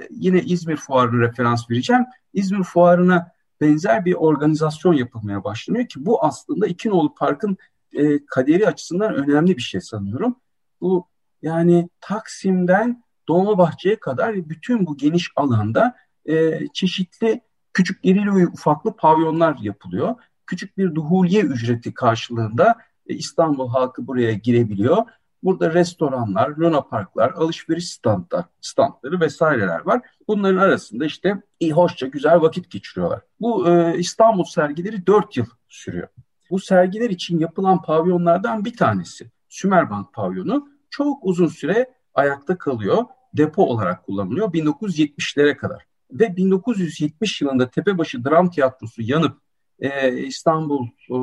yine 0.09 0.41
İzmir 0.41 0.77
Fuarı'na 0.77 1.27
referans 1.27 1.71
vereceğim. 1.71 2.05
İzmir 2.33 2.63
Fuarı'na 2.63 3.31
benzer 3.61 4.05
bir 4.05 4.13
organizasyon 4.13 4.93
yapılmaya 4.93 5.43
başlanıyor 5.43 5.87
ki 5.87 6.05
bu 6.05 6.25
aslında 6.25 6.67
İkinoğlu 6.67 7.15
Park'ın 7.15 7.57
e, 7.93 8.25
kaderi 8.25 8.67
açısından 8.67 9.15
önemli 9.15 9.57
bir 9.57 9.61
şey 9.61 9.81
sanıyorum. 9.81 10.35
Bu 10.81 11.07
yani 11.41 11.89
Taksim'den 12.01 13.03
Dolmabahçe'ye 13.27 13.99
kadar 13.99 14.49
bütün 14.49 14.85
bu 14.85 14.97
geniş 14.97 15.31
alanda 15.35 15.95
e, 16.25 16.67
çeşitli 16.73 17.41
küçük 17.73 17.99
irili 18.03 18.35
ve 18.35 18.47
ufaklı 18.47 18.95
pavyonlar 18.95 19.57
yapılıyor. 19.61 20.15
Küçük 20.47 20.77
bir 20.77 20.95
duhuliye 20.95 21.41
ücreti 21.41 21.93
karşılığında 21.93 22.77
e, 23.07 23.15
İstanbul 23.15 23.69
halkı 23.69 24.07
buraya 24.07 24.33
girebiliyor. 24.33 24.97
Burada 25.43 25.73
restoranlar, 25.73 26.49
luna 26.49 26.81
parklar, 26.81 27.31
alışveriş 27.31 27.89
standlar, 27.89 28.45
standları 28.61 29.19
vesaireler 29.19 29.85
var. 29.85 30.01
Bunların 30.27 30.57
arasında 30.57 31.05
işte 31.05 31.41
iyi, 31.59 31.71
hoşça, 31.71 32.07
güzel 32.07 32.41
vakit 32.41 32.71
geçiriyorlar. 32.71 33.21
Bu 33.39 33.69
e, 33.69 33.97
İstanbul 33.97 34.43
sergileri 34.43 35.05
4 35.05 35.37
yıl 35.37 35.45
sürüyor. 35.69 36.07
Bu 36.49 36.59
sergiler 36.59 37.09
için 37.09 37.39
yapılan 37.39 37.81
pavyonlardan 37.81 38.65
bir 38.65 38.77
tanesi 38.77 39.31
Sümerbank 39.49 40.13
pavyonu 40.13 40.69
çok 40.89 41.19
uzun 41.25 41.47
süre 41.47 41.93
ayakta 42.13 42.57
kalıyor. 42.57 43.05
Depo 43.33 43.63
olarak 43.63 44.05
kullanılıyor 44.05 44.53
1970'lere 44.53 45.57
kadar. 45.57 45.85
Ve 46.11 46.35
1970 46.35 47.41
yılında 47.41 47.69
Tepebaşı 47.69 48.25
Dram 48.25 48.49
Tiyatrosu 48.49 49.01
yanıp 49.01 49.37
e, 49.79 50.17
İstanbul 50.17 50.87
e, 50.87 51.15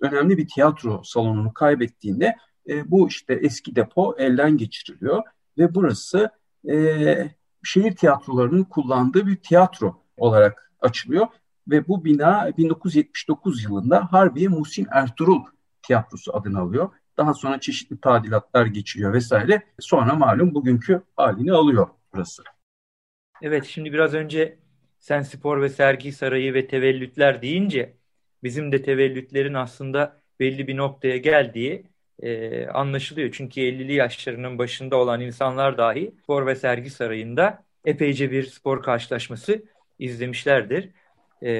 önemli 0.00 0.38
bir 0.38 0.48
tiyatro 0.48 1.02
salonunu 1.04 1.52
kaybettiğinde 1.52 2.36
e, 2.68 2.90
bu 2.90 3.08
işte 3.08 3.34
eski 3.34 3.76
depo 3.76 4.14
elden 4.18 4.56
geçiriliyor 4.56 5.22
ve 5.58 5.74
burası 5.74 6.30
e, 6.70 7.30
şehir 7.62 7.96
tiyatrolarının 7.96 8.64
kullandığı 8.64 9.26
bir 9.26 9.36
tiyatro 9.36 10.02
olarak 10.16 10.72
açılıyor 10.80 11.26
ve 11.68 11.88
bu 11.88 12.04
bina 12.04 12.50
1979 12.58 13.64
yılında 13.64 14.12
Harbiye 14.12 14.48
Muhsin 14.48 14.86
Ertuğrul 14.90 15.40
Tiyatrosu 15.82 16.36
adını 16.36 16.60
alıyor. 16.60 16.90
Daha 17.16 17.34
sonra 17.34 17.60
çeşitli 17.60 18.00
tadilatlar 18.00 18.66
geçiriyor 18.66 19.12
vesaire. 19.12 19.62
Sonra 19.80 20.14
malum 20.14 20.54
bugünkü 20.54 21.02
halini 21.16 21.52
alıyor 21.52 21.88
burası. 22.12 22.42
Evet 23.42 23.64
şimdi 23.64 23.92
biraz 23.92 24.14
önce 24.14 24.58
sen 24.98 25.22
spor 25.22 25.62
ve 25.62 25.68
sergi 25.68 26.12
sarayı 26.12 26.54
ve 26.54 26.66
tevellütler 26.66 27.42
deyince 27.42 27.96
bizim 28.42 28.72
de 28.72 28.82
tevellütlerin 28.82 29.54
aslında 29.54 30.20
belli 30.40 30.66
bir 30.66 30.76
noktaya 30.76 31.16
geldiği 31.16 31.86
e, 32.22 32.66
anlaşılıyor. 32.66 33.32
Çünkü 33.32 33.60
50'li 33.60 33.92
yaşlarının 33.92 34.58
başında 34.58 34.96
olan 34.96 35.20
insanlar 35.20 35.78
dahi 35.78 36.14
spor 36.22 36.46
ve 36.46 36.56
sergi 36.56 36.90
sarayında 36.90 37.64
epeyce 37.84 38.30
bir 38.30 38.44
spor 38.46 38.82
karşılaşması 38.82 39.64
izlemişlerdir. 39.98 40.90
E, 41.42 41.50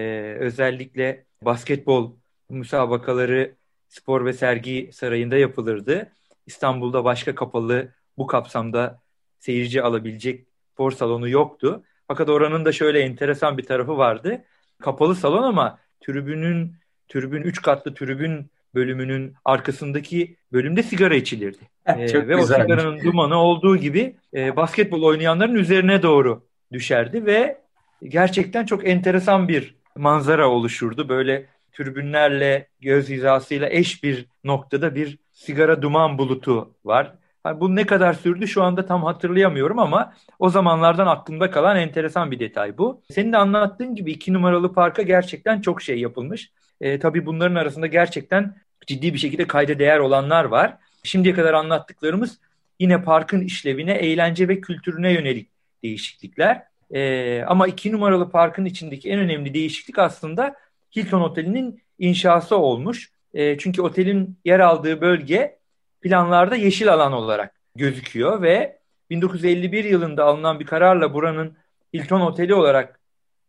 özellikle 0.41 1.25
basketbol 1.43 2.13
müsabakaları 2.51 3.55
spor 3.89 4.25
ve 4.25 4.33
sergi 4.33 4.91
sarayında 4.93 5.37
yapılırdı. 5.37 6.13
İstanbul'da 6.47 7.05
başka 7.05 7.35
kapalı 7.35 7.93
bu 8.19 8.27
kapsamda 8.27 9.03
seyirci 9.39 9.83
alabilecek 9.83 10.47
spor 10.73 10.91
salonu 10.91 11.29
yoktu. 11.29 11.85
Fakat 12.09 12.29
oranın 12.29 12.65
da 12.65 12.73
şöyle 12.73 13.01
enteresan 13.01 13.59
bir 13.59 13.67
tarafı 13.67 13.99
vardı. 13.99 14.45
Kapalı 14.79 15.15
salon 15.15 15.43
ama 15.43 15.79
tribünün 16.01 16.75
tribün 17.09 17.43
3 17.43 17.63
katlı 17.63 17.95
tribün 17.95 18.51
bölümünün 18.75 19.35
arkasındaki 19.45 20.37
bölümde 20.53 20.83
sigara 20.83 21.15
içilirdi. 21.15 21.59
ee, 21.87 22.09
Çok 22.09 22.29
ve 22.29 22.35
güzelmiş. 22.35 22.45
o 22.45 22.47
sigaranın 22.47 23.05
dumanı 23.05 23.37
olduğu 23.37 23.77
gibi 23.77 24.17
e, 24.35 24.57
basketbol 24.57 25.03
oynayanların 25.03 25.55
üzerine 25.55 26.03
doğru 26.03 26.47
düşerdi 26.73 27.27
ve 27.27 27.59
gerçekten 28.03 28.67
çok 28.67 28.89
enteresan 28.89 29.49
bir 29.49 29.75
manzara 29.97 30.49
oluşurdu. 30.49 31.09
Böyle 31.09 31.47
tribünlerle 31.73 32.69
göz 32.81 33.09
hizasıyla 33.09 33.69
eş 33.69 34.03
bir 34.03 34.27
noktada 34.45 34.95
bir 34.95 35.19
sigara 35.33 35.83
duman 35.83 36.19
bulutu 36.19 36.75
var. 36.85 37.13
Yani 37.47 37.61
bu 37.61 37.77
ne 37.77 37.87
kadar 37.87 38.13
sürdü 38.13 38.49
şu 38.49 38.63
anda 38.63 38.87
tam 38.87 39.05
hatırlayamıyorum 39.05 39.79
ama 39.79 40.13
o 40.39 40.51
zamanlardan 40.51 41.07
aklımda 41.07 41.51
kalan 41.51 41.77
enteresan 41.77 42.31
bir 42.31 42.39
detay 42.39 42.79
bu. 42.79 43.03
Senin 43.11 43.33
de 43.33 43.37
anlattığın 43.37 43.95
gibi 43.95 44.13
iki 44.13 44.33
numaralı 44.33 44.73
parka 44.73 45.03
gerçekten 45.03 45.61
çok 45.61 45.83
şey 45.83 46.01
yapılmış. 46.01 46.53
E, 46.81 46.99
tabii 46.99 47.27
bunların 47.27 47.55
arasında 47.55 47.87
gerçekten 47.87 48.57
ciddi 48.87 49.15
bir 49.15 49.19
şekilde 49.19 49.47
kayda 49.47 49.79
değer 49.79 49.99
olanlar 49.99 50.45
var. 50.45 50.77
Şimdiye 51.03 51.35
kadar 51.35 51.55
anlattıklarımız 51.55 52.39
yine 52.79 53.03
parkın 53.03 53.41
işlevine, 53.41 53.93
eğlence 53.93 54.49
ve 54.49 54.61
kültürüne 54.61 55.13
yönelik 55.13 55.51
değişiklikler. 55.83 56.63
E, 56.95 57.43
ama 57.43 57.67
iki 57.67 57.93
numaralı 57.93 58.31
parkın 58.31 58.65
içindeki 58.65 59.11
en 59.11 59.19
önemli 59.19 59.55
değişiklik 59.55 59.99
aslında 59.99 60.57
Hilton 60.97 61.21
Oteli'nin 61.21 61.83
inşası 61.99 62.57
olmuş. 62.57 63.11
E, 63.35 63.59
çünkü 63.59 63.83
otelin 63.83 64.39
yer 64.45 64.61
aldığı 64.61 65.01
bölge 65.01 65.59
planlarda 66.01 66.57
yeşil 66.57 66.93
alan 66.93 67.13
olarak 67.13 67.55
gözüküyor 67.77 68.43
ve 68.43 68.79
1951 69.11 69.85
yılında 69.85 70.25
alınan 70.25 70.61
bir 70.61 70.67
kararla 70.67 71.15
buranın 71.15 71.57
Hilton 71.95 72.21
Oteli 72.21 72.55
olarak 72.55 73.01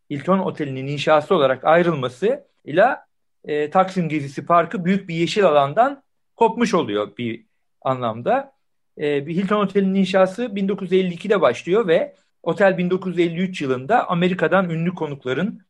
Hilton 0.09 0.39
Oteli'nin 0.39 0.87
inşası 0.87 1.35
olarak 1.35 1.65
ayrılması 1.65 2.47
ile 2.65 2.95
e, 3.47 3.69
Taksim 3.69 4.09
Gezisi 4.09 4.45
Parkı 4.45 4.85
büyük 4.85 5.09
bir 5.09 5.15
yeşil 5.15 5.45
alandan 5.45 6.03
kopmuş 6.35 6.73
oluyor 6.73 7.17
bir 7.17 7.45
anlamda. 7.81 8.51
E, 8.97 9.27
bir 9.27 9.35
Hilton 9.35 9.59
Oteli'nin 9.59 9.95
inşası 9.95 10.45
1952'de 10.45 11.41
başlıyor 11.41 11.87
ve 11.87 12.15
otel 12.43 12.77
1953 12.77 13.61
yılında 13.61 14.09
Amerika'dan 14.09 14.69
ünlü 14.69 14.95
konukların 14.95 15.61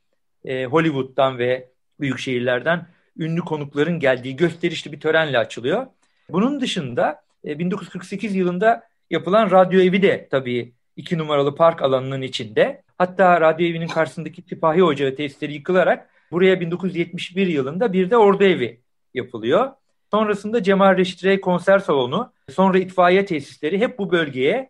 e, 0.45 0.65
Hollywood'dan 0.65 1.37
ve 1.37 1.69
büyük 1.99 2.19
şehirlerden 2.19 2.87
ünlü 3.17 3.41
konukların 3.41 3.99
geldiği 3.99 4.35
gösterişli 4.35 4.91
bir 4.91 4.99
törenle 4.99 5.37
açılıyor. 5.37 5.87
Bunun 6.29 6.61
dışında 6.61 7.21
e, 7.45 7.59
1948 7.59 8.35
yılında 8.35 8.83
yapılan 9.09 9.51
radyo 9.51 9.81
evi 9.81 10.01
de 10.01 10.27
tabii 10.31 10.73
iki 10.95 11.17
numaralı 11.17 11.55
park 11.55 11.81
alanının 11.81 12.21
içinde. 12.21 12.83
Hatta 12.97 13.41
radyo 13.41 13.67
evinin 13.67 13.87
karşısındaki 13.87 14.41
Sipahi 14.41 14.83
Ocağı 14.83 15.15
tesisleri 15.15 15.53
yıkılarak 15.53 16.09
buraya 16.31 16.59
1971 16.59 17.47
yılında 17.47 17.93
bir 17.93 18.09
de 18.09 18.17
ordu 18.17 18.43
evi 18.43 18.81
yapılıyor. 19.13 19.71
Sonrasında 20.11 20.63
Cemal 20.63 20.97
Reşit 20.97 21.23
Rey 21.23 21.41
konser 21.41 21.79
salonu, 21.79 22.33
sonra 22.49 22.79
itfaiye 22.79 23.25
tesisleri 23.25 23.79
hep 23.79 23.99
bu 23.99 24.11
bölgeye 24.11 24.69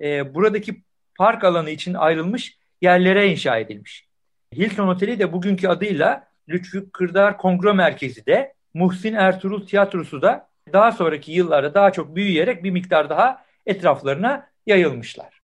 e, 0.00 0.34
buradaki 0.34 0.82
park 1.18 1.44
alanı 1.44 1.70
için 1.70 1.94
ayrılmış 1.94 2.58
yerlere 2.82 3.30
inşa 3.30 3.58
edilmiş. 3.58 4.08
Hilton 4.54 4.88
Oteli 4.88 5.18
de 5.18 5.32
bugünkü 5.32 5.68
adıyla 5.68 6.28
Lütfü 6.48 6.90
Kırdar 6.90 7.38
Kongre 7.38 7.72
Merkezi 7.72 8.26
de 8.26 8.54
Muhsin 8.74 9.14
Ertuğrul 9.14 9.66
Tiyatrosu 9.66 10.22
da 10.22 10.48
daha 10.72 10.92
sonraki 10.92 11.32
yıllarda 11.32 11.74
daha 11.74 11.92
çok 11.92 12.16
büyüyerek 12.16 12.64
bir 12.64 12.70
miktar 12.70 13.10
daha 13.10 13.44
etraflarına 13.66 14.48
yayılmışlar. 14.66 15.37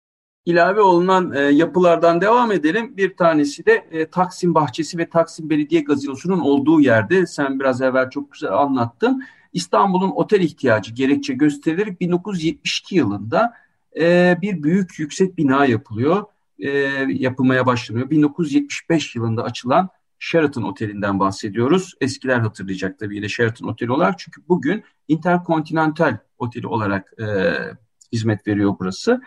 İlave 0.45 0.81
olunan 0.81 1.31
e, 1.31 1.39
yapılardan 1.39 2.21
devam 2.21 2.51
edelim. 2.51 2.97
Bir 2.97 3.17
tanesi 3.17 3.65
de 3.65 3.87
e, 3.91 4.05
Taksim 4.05 4.55
Bahçesi 4.55 4.97
ve 4.97 5.09
Taksim 5.09 5.49
Belediye 5.49 5.81
Gazinosu'nun 5.81 6.39
olduğu 6.39 6.81
yerde. 6.81 7.25
Sen 7.25 7.59
biraz 7.59 7.81
evvel 7.81 8.09
çok 8.09 8.31
güzel 8.31 8.53
anlattın. 8.53 9.23
İstanbul'un 9.53 10.11
otel 10.11 10.41
ihtiyacı 10.41 10.93
gerekçe 10.93 11.33
gösterilerek 11.33 12.01
1972 12.01 12.95
yılında 12.95 13.53
e, 13.99 14.37
bir 14.41 14.63
büyük 14.63 14.99
yüksek 14.99 15.37
bina 15.37 15.65
yapılıyor. 15.65 16.23
E, 16.59 16.69
yapılmaya 17.09 17.65
başlanıyor. 17.65 18.09
1975 18.09 19.15
yılında 19.15 19.43
açılan 19.43 19.89
Sheraton 20.19 20.63
Oteli'nden 20.63 21.19
bahsediyoruz. 21.19 21.93
Eskiler 22.01 22.39
hatırlayacak 22.39 22.99
tabii 22.99 23.15
yine 23.15 23.29
Sheraton 23.29 23.67
Oteli 23.67 23.91
olarak. 23.91 24.19
Çünkü 24.19 24.41
bugün 24.49 24.83
Intercontinental 25.07 26.17
Oteli 26.37 26.67
olarak 26.67 27.13
e, 27.19 27.25
hizmet 28.13 28.47
veriyor 28.47 28.75
burası. 28.79 29.21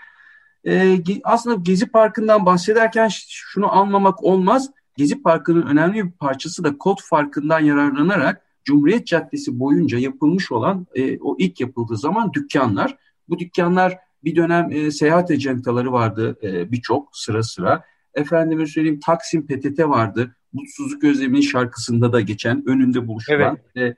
E, 0.67 0.99
aslında 1.25 1.57
Gezi 1.57 1.87
Parkı'ndan 1.87 2.47
bahsederken 2.47 3.09
şunu 3.29 3.73
anlamak 3.73 4.25
olmaz. 4.25 4.71
Gezi 4.97 5.23
Parkı'nın 5.23 5.63
önemli 5.63 6.05
bir 6.05 6.11
parçası 6.11 6.65
da 6.65 6.79
kod 6.79 6.99
farkından 7.03 7.61
yararlanarak 7.61 8.43
Cumhuriyet 8.65 9.07
Caddesi 9.07 9.59
boyunca 9.59 9.99
yapılmış 9.99 10.53
olan 10.53 10.87
e, 10.95 11.19
o 11.19 11.37
ilk 11.39 11.61
yapıldığı 11.61 11.97
zaman 11.97 12.33
dükkanlar. 12.33 12.97
Bu 13.29 13.39
dükkanlar 13.39 13.99
bir 14.25 14.37
dönem 14.37 14.73
e, 14.73 14.91
seyahat 14.91 15.31
ecentaları 15.31 15.93
vardı 15.93 16.39
e, 16.43 16.73
birçok 16.73 17.17
sıra 17.17 17.43
sıra. 17.43 17.85
Efendime 18.15 18.67
söyleyeyim 18.67 19.01
Taksim 19.07 19.47
PTT 19.47 19.81
vardı. 19.81 20.37
Mutsuzluk 20.53 21.05
Özlemi'nin 21.05 21.41
şarkısında 21.41 22.13
da 22.13 22.21
geçen 22.21 22.69
önünde 22.69 23.09
buluşulan. 23.09 23.59
Evet. 23.75 23.97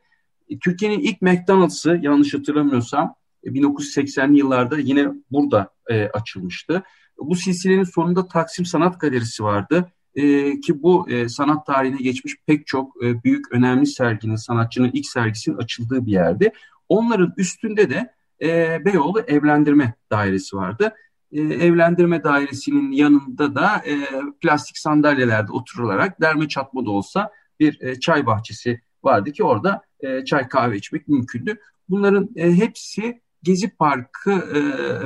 E, 0.48 0.58
Türkiye'nin 0.58 1.00
ilk 1.00 1.22
McDonald's'ı 1.22 1.98
yanlış 2.02 2.34
hatırlamıyorsam 2.34 3.14
1980'li 3.44 4.34
e, 4.34 4.38
yıllarda 4.38 4.78
yine 4.78 5.08
burada 5.30 5.70
e, 5.88 6.08
açılmıştı. 6.08 6.82
Bu 7.18 7.34
silsilenin 7.34 7.84
sonunda 7.84 8.28
Taksim 8.28 8.64
Sanat 8.64 9.00
Galerisi 9.00 9.44
vardı. 9.44 9.92
E, 10.14 10.60
ki 10.60 10.82
bu 10.82 11.10
e, 11.10 11.28
sanat 11.28 11.66
tarihine 11.66 12.02
geçmiş 12.02 12.36
pek 12.46 12.66
çok 12.66 13.04
e, 13.04 13.22
büyük 13.22 13.52
önemli 13.52 13.86
serginin, 13.86 14.36
sanatçının 14.36 14.90
ilk 14.92 15.06
sergisinin 15.06 15.56
açıldığı 15.56 16.06
bir 16.06 16.12
yerdi. 16.12 16.52
Onların 16.88 17.34
üstünde 17.36 17.90
de 17.90 18.14
e, 18.42 18.78
Beyoğlu 18.84 19.20
Evlendirme 19.20 19.94
Dairesi 20.10 20.56
vardı 20.56 20.94
e, 21.32 21.40
evlendirme 21.40 22.24
dairesinin 22.24 22.92
yanında 22.92 23.54
da 23.54 23.82
e, 23.86 23.96
plastik 24.40 24.78
sandalyelerde 24.78 25.52
oturularak 25.52 26.20
derme 26.20 26.48
çatma 26.48 26.86
da 26.86 26.90
olsa 26.90 27.30
bir 27.60 27.80
e, 27.80 28.00
çay 28.00 28.26
bahçesi 28.26 28.80
vardı 29.04 29.32
ki 29.32 29.44
orada 29.44 29.82
e, 30.00 30.24
çay 30.24 30.48
kahve 30.48 30.76
içmek 30.76 31.08
mümkündü. 31.08 31.60
Bunların 31.88 32.30
e, 32.36 32.52
hepsi 32.52 33.20
Gezi 33.42 33.76
Parkı 33.76 34.30
e, 34.30 34.60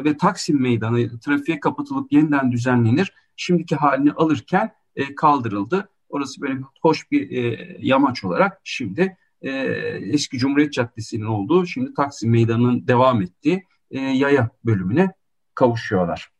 ve 0.04 0.16
Taksim 0.16 0.62
Meydanı 0.62 1.20
trafiğe 1.20 1.60
kapatılıp 1.60 2.12
yeniden 2.12 2.52
düzenlenir. 2.52 3.12
Şimdiki 3.36 3.76
halini 3.76 4.12
alırken 4.12 4.72
e, 4.96 5.14
kaldırıldı. 5.14 5.88
Orası 6.08 6.40
böyle 6.40 6.58
hoş 6.82 7.10
bir 7.10 7.30
e, 7.30 7.76
yamaç 7.80 8.24
olarak 8.24 8.60
şimdi 8.64 9.16
e, 9.42 9.50
eski 10.12 10.38
Cumhuriyet 10.38 10.72
Caddesi'nin 10.72 11.24
olduğu, 11.24 11.66
şimdi 11.66 11.94
Taksim 11.94 12.30
Meydanı'nın 12.30 12.86
devam 12.86 13.22
ettiği 13.22 13.64
e, 13.90 14.00
yaya 14.00 14.50
bölümüne 14.64 15.12
kavuşuyorlar. 15.54 16.30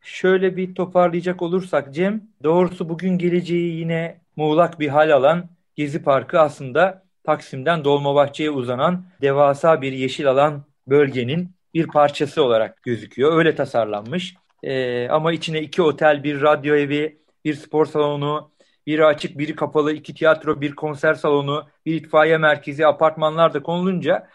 Şöyle 0.00 0.56
bir 0.56 0.74
toparlayacak 0.74 1.42
olursak 1.42 1.94
Cem, 1.94 2.22
doğrusu 2.42 2.88
bugün 2.88 3.18
geleceği 3.18 3.76
yine 3.76 4.20
muğlak 4.36 4.80
bir 4.80 4.88
hal 4.88 5.10
alan 5.10 5.48
Gezi 5.74 6.02
Parkı 6.02 6.40
aslında 6.40 7.02
Taksim'den 7.24 7.84
Dolmabahçe'ye 7.84 8.50
uzanan 8.50 9.04
devasa 9.20 9.82
bir 9.82 9.92
yeşil 9.92 10.30
alan 10.30 10.64
bölgenin 10.90 11.54
bir 11.74 11.86
parçası 11.86 12.44
olarak 12.44 12.82
gözüküyor. 12.82 13.38
Öyle 13.38 13.54
tasarlanmış. 13.54 14.34
Ee, 14.62 15.08
ama 15.08 15.32
içine 15.32 15.60
iki 15.60 15.82
otel, 15.82 16.24
bir 16.24 16.42
radyo 16.42 16.74
evi, 16.74 17.18
bir 17.44 17.54
spor 17.54 17.86
salonu, 17.86 18.50
biri 18.86 19.04
açık, 19.04 19.38
biri 19.38 19.54
kapalı, 19.54 19.92
iki 19.92 20.14
tiyatro, 20.14 20.60
bir 20.60 20.74
konser 20.74 21.14
salonu, 21.14 21.68
bir 21.86 21.94
itfaiye 21.94 22.38
merkezi, 22.38 22.86
apartmanlar 22.86 23.54
da 23.54 23.62
konulunca 23.62 24.28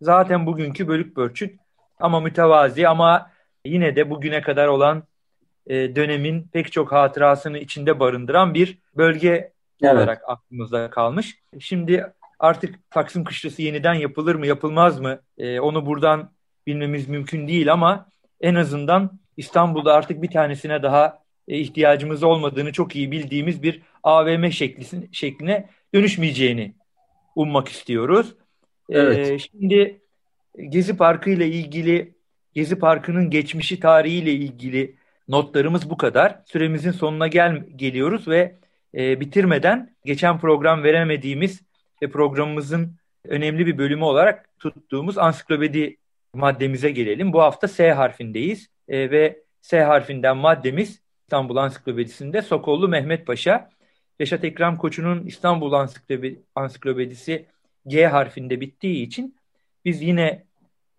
zaten 0.00 0.46
bugünkü 0.46 0.88
bölük 0.88 1.14
pörçük 1.14 1.60
ama 1.98 2.20
mütevazi 2.20 2.88
ama 2.88 3.30
yine 3.64 3.96
de 3.96 4.10
bugüne 4.10 4.40
kadar 4.40 4.68
olan 4.68 5.02
e, 5.66 5.96
dönemin 5.96 6.48
pek 6.52 6.72
çok 6.72 6.92
hatırasını 6.92 7.58
içinde 7.58 8.00
barındıran 8.00 8.54
bir 8.54 8.78
bölge 8.96 9.52
evet. 9.82 9.94
olarak 9.94 10.22
aklımızda 10.26 10.90
kalmış. 10.90 11.38
Şimdi 11.60 12.12
artık 12.38 12.90
Taksim 12.90 13.24
Kışlası 13.24 13.62
yeniden 13.62 13.94
yapılır 13.94 14.34
mı 14.34 14.46
yapılmaz 14.46 15.00
mı 15.00 15.20
e, 15.38 15.60
onu 15.60 15.86
buradan 15.86 16.32
bilmemiz 16.66 17.08
mümkün 17.08 17.48
değil 17.48 17.72
ama 17.72 18.08
en 18.40 18.54
azından 18.54 19.18
İstanbul'da 19.36 19.94
artık 19.94 20.22
bir 20.22 20.30
tanesine 20.30 20.82
daha 20.82 21.18
e, 21.48 21.58
ihtiyacımız 21.58 22.22
olmadığını 22.22 22.72
çok 22.72 22.96
iyi 22.96 23.10
bildiğimiz 23.10 23.62
bir 23.62 23.82
AVM 24.02 24.50
şeklisin, 24.50 25.08
şekline 25.12 25.68
dönüşmeyeceğini 25.94 26.74
ummak 27.36 27.68
istiyoruz. 27.68 28.34
Evet. 28.90 29.30
Ee, 29.30 29.38
şimdi 29.38 30.00
Gezi 30.68 30.96
Parkı 30.96 31.30
ile 31.30 31.48
ilgili 31.48 32.14
Gezi 32.54 32.78
Parkı'nın 32.78 33.30
geçmişi 33.30 33.80
tarihiyle 33.80 34.32
ilgili 34.32 34.96
notlarımız 35.28 35.90
bu 35.90 35.96
kadar. 35.96 36.42
Süremizin 36.46 36.90
sonuna 36.90 37.28
gel 37.28 37.64
geliyoruz 37.76 38.28
ve 38.28 38.56
e, 38.94 39.20
bitirmeden 39.20 39.96
geçen 40.04 40.40
program 40.40 40.82
veremediğimiz 40.82 41.62
ve 42.02 42.10
programımızın 42.10 42.96
önemli 43.24 43.66
bir 43.66 43.78
bölümü 43.78 44.04
olarak 44.04 44.58
tuttuğumuz 44.58 45.18
ansiklopedi 45.18 45.96
maddemize 46.34 46.90
gelelim. 46.90 47.32
Bu 47.32 47.42
hafta 47.42 47.68
S 47.68 47.92
harfindeyiz 47.92 48.68
e, 48.88 49.10
ve 49.10 49.42
S 49.60 49.82
harfinden 49.82 50.36
maddemiz 50.36 51.00
İstanbul 51.22 51.56
Ansiklopedisi'nde 51.56 52.42
Sokollu 52.42 52.88
Mehmet 52.88 53.26
Paşa. 53.26 53.70
Reşat 54.20 54.44
Ekrem 54.44 54.76
Koçu'nun 54.76 55.26
İstanbul 55.26 55.72
Ansiklopedisi 56.54 57.46
G 57.86 58.06
harfinde 58.06 58.60
bittiği 58.60 59.06
için 59.06 59.36
biz 59.84 60.02
yine 60.02 60.44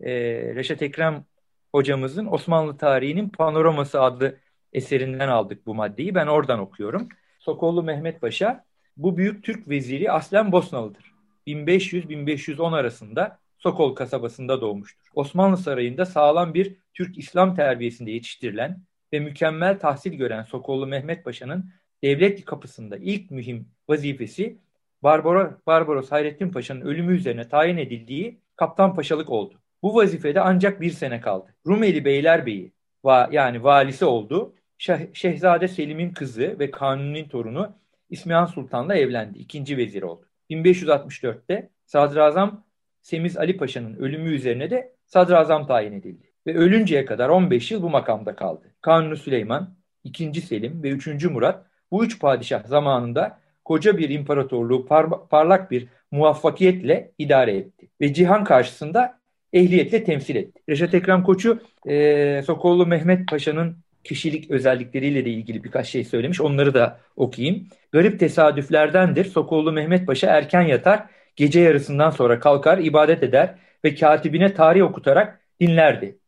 e, 0.00 0.12
Reşat 0.54 0.82
Ekrem 0.82 1.24
hocamızın 1.72 2.26
Osmanlı 2.26 2.76
tarihinin 2.76 3.28
panoraması 3.28 4.00
adlı 4.00 4.36
eserinden 4.72 5.28
aldık 5.28 5.66
bu 5.66 5.74
maddeyi. 5.74 6.14
Ben 6.14 6.26
oradan 6.26 6.58
okuyorum. 6.58 7.08
Sokollu 7.38 7.82
Mehmet 7.82 8.20
Paşa 8.20 8.64
bu 8.98 9.16
büyük 9.16 9.44
Türk 9.44 9.68
veziri 9.68 10.12
aslen 10.12 10.52
Bosnalıdır. 10.52 11.14
1500-1510 11.46 12.76
arasında 12.76 13.38
Sokol 13.58 13.94
kasabasında 13.94 14.60
doğmuştur. 14.60 15.08
Osmanlı 15.14 15.56
Sarayı'nda 15.56 16.06
sağlam 16.06 16.54
bir 16.54 16.76
Türk 16.94 17.18
İslam 17.18 17.56
terbiyesinde 17.56 18.10
yetiştirilen 18.10 18.82
ve 19.12 19.20
mükemmel 19.20 19.78
tahsil 19.78 20.12
gören 20.12 20.42
Sokollu 20.42 20.86
Mehmet 20.86 21.24
Paşa'nın 21.24 21.70
devlet 22.04 22.44
kapısında 22.44 22.96
ilk 22.96 23.30
mühim 23.30 23.68
vazifesi 23.88 24.58
Barbaros, 25.02 25.52
Barbaros 25.66 26.10
Hayrettin 26.10 26.50
Paşa'nın 26.50 26.80
ölümü 26.80 27.16
üzerine 27.16 27.48
tayin 27.48 27.76
edildiği 27.76 28.40
kaptan 28.56 28.94
paşalık 28.94 29.30
oldu. 29.30 29.54
Bu 29.82 29.94
vazifede 29.94 30.40
ancak 30.40 30.80
bir 30.80 30.90
sene 30.90 31.20
kaldı. 31.20 31.54
Rumeli 31.66 32.04
Beylerbeyi 32.04 32.72
va, 33.04 33.28
yani 33.32 33.64
valisi 33.64 34.04
oldu. 34.04 34.54
Şeh, 34.78 34.98
Şehzade 35.12 35.68
Selim'in 35.68 36.10
kızı 36.10 36.56
ve 36.58 36.70
Kanuni'nin 36.70 37.28
torunu 37.28 37.76
İsmihan 38.10 38.46
Sultan'la 38.46 38.94
evlendi. 38.94 39.38
İkinci 39.38 39.76
vezir 39.76 40.02
oldu. 40.02 40.28
1564'te 40.50 41.70
Sadrazam 41.86 42.64
Semiz 43.02 43.36
Ali 43.36 43.56
Paşa'nın 43.56 43.96
ölümü 43.96 44.34
üzerine 44.34 44.70
de 44.70 44.92
sadrazam 45.06 45.66
tayin 45.66 45.92
edildi. 45.92 46.32
Ve 46.46 46.54
ölünceye 46.54 47.04
kadar 47.04 47.28
15 47.28 47.70
yıl 47.70 47.82
bu 47.82 47.90
makamda 47.90 48.36
kaldı. 48.36 48.74
Kanuni 48.80 49.16
Süleyman, 49.16 49.74
2. 50.04 50.40
Selim 50.40 50.82
ve 50.82 50.90
3. 50.90 51.24
Murat 51.24 51.66
bu 51.90 52.04
üç 52.04 52.20
padişah 52.20 52.64
zamanında 52.64 53.40
koca 53.64 53.98
bir 53.98 54.10
imparatorluğu 54.10 54.86
par 54.86 55.28
parlak 55.28 55.70
bir 55.70 55.88
muvaffakiyetle 56.10 57.12
idare 57.18 57.56
etti. 57.56 57.88
Ve 58.00 58.14
cihan 58.14 58.44
karşısında 58.44 59.18
ehliyetle 59.52 60.04
temsil 60.04 60.36
etti. 60.36 60.62
Reşat 60.68 60.94
Ekrem 60.94 61.22
Koçu, 61.22 61.60
e, 61.86 62.42
Sokollu 62.46 62.86
Mehmet 62.86 63.28
Paşa'nın 63.28 63.76
kişilik 64.08 64.50
özellikleriyle 64.50 65.24
de 65.24 65.30
ilgili 65.30 65.64
birkaç 65.64 65.88
şey 65.88 66.04
söylemiş. 66.04 66.40
Onları 66.40 66.74
da 66.74 67.00
okuyayım. 67.16 67.66
Garip 67.92 68.20
tesadüflerdendir. 68.20 69.24
Sokollu 69.24 69.72
Mehmet 69.72 70.06
Paşa 70.06 70.26
erken 70.26 70.62
yatar, 70.62 71.06
gece 71.36 71.60
yarısından 71.60 72.10
sonra 72.10 72.40
kalkar, 72.40 72.78
ibadet 72.78 73.22
eder 73.22 73.54
ve 73.84 73.94
katibine 73.94 74.54
tarih 74.54 74.82
okutarak 74.82 75.40
dinlerdi. 75.60 76.18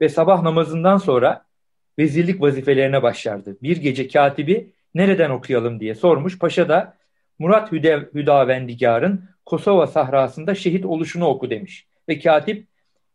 Ve 0.00 0.08
sabah 0.08 0.42
namazından 0.42 0.96
sonra 0.96 1.44
vezirlik 1.98 2.40
vazifelerine 2.40 3.02
başlardı. 3.02 3.56
Bir 3.62 3.76
gece 3.76 4.08
katibi 4.08 4.72
nereden 4.94 5.30
okuyalım 5.30 5.80
diye 5.80 5.94
sormuş. 5.94 6.38
Paşa 6.38 6.68
da 6.68 6.96
Murat 7.38 7.72
Hüdev, 7.72 8.02
Hüdavendigar'ın 8.14 9.24
Kosova 9.46 9.86
sahrasında 9.86 10.54
şehit 10.54 10.84
oluşunu 10.84 11.26
oku 11.26 11.50
demiş. 11.50 11.86
Ve 12.08 12.18
katip 12.18 12.66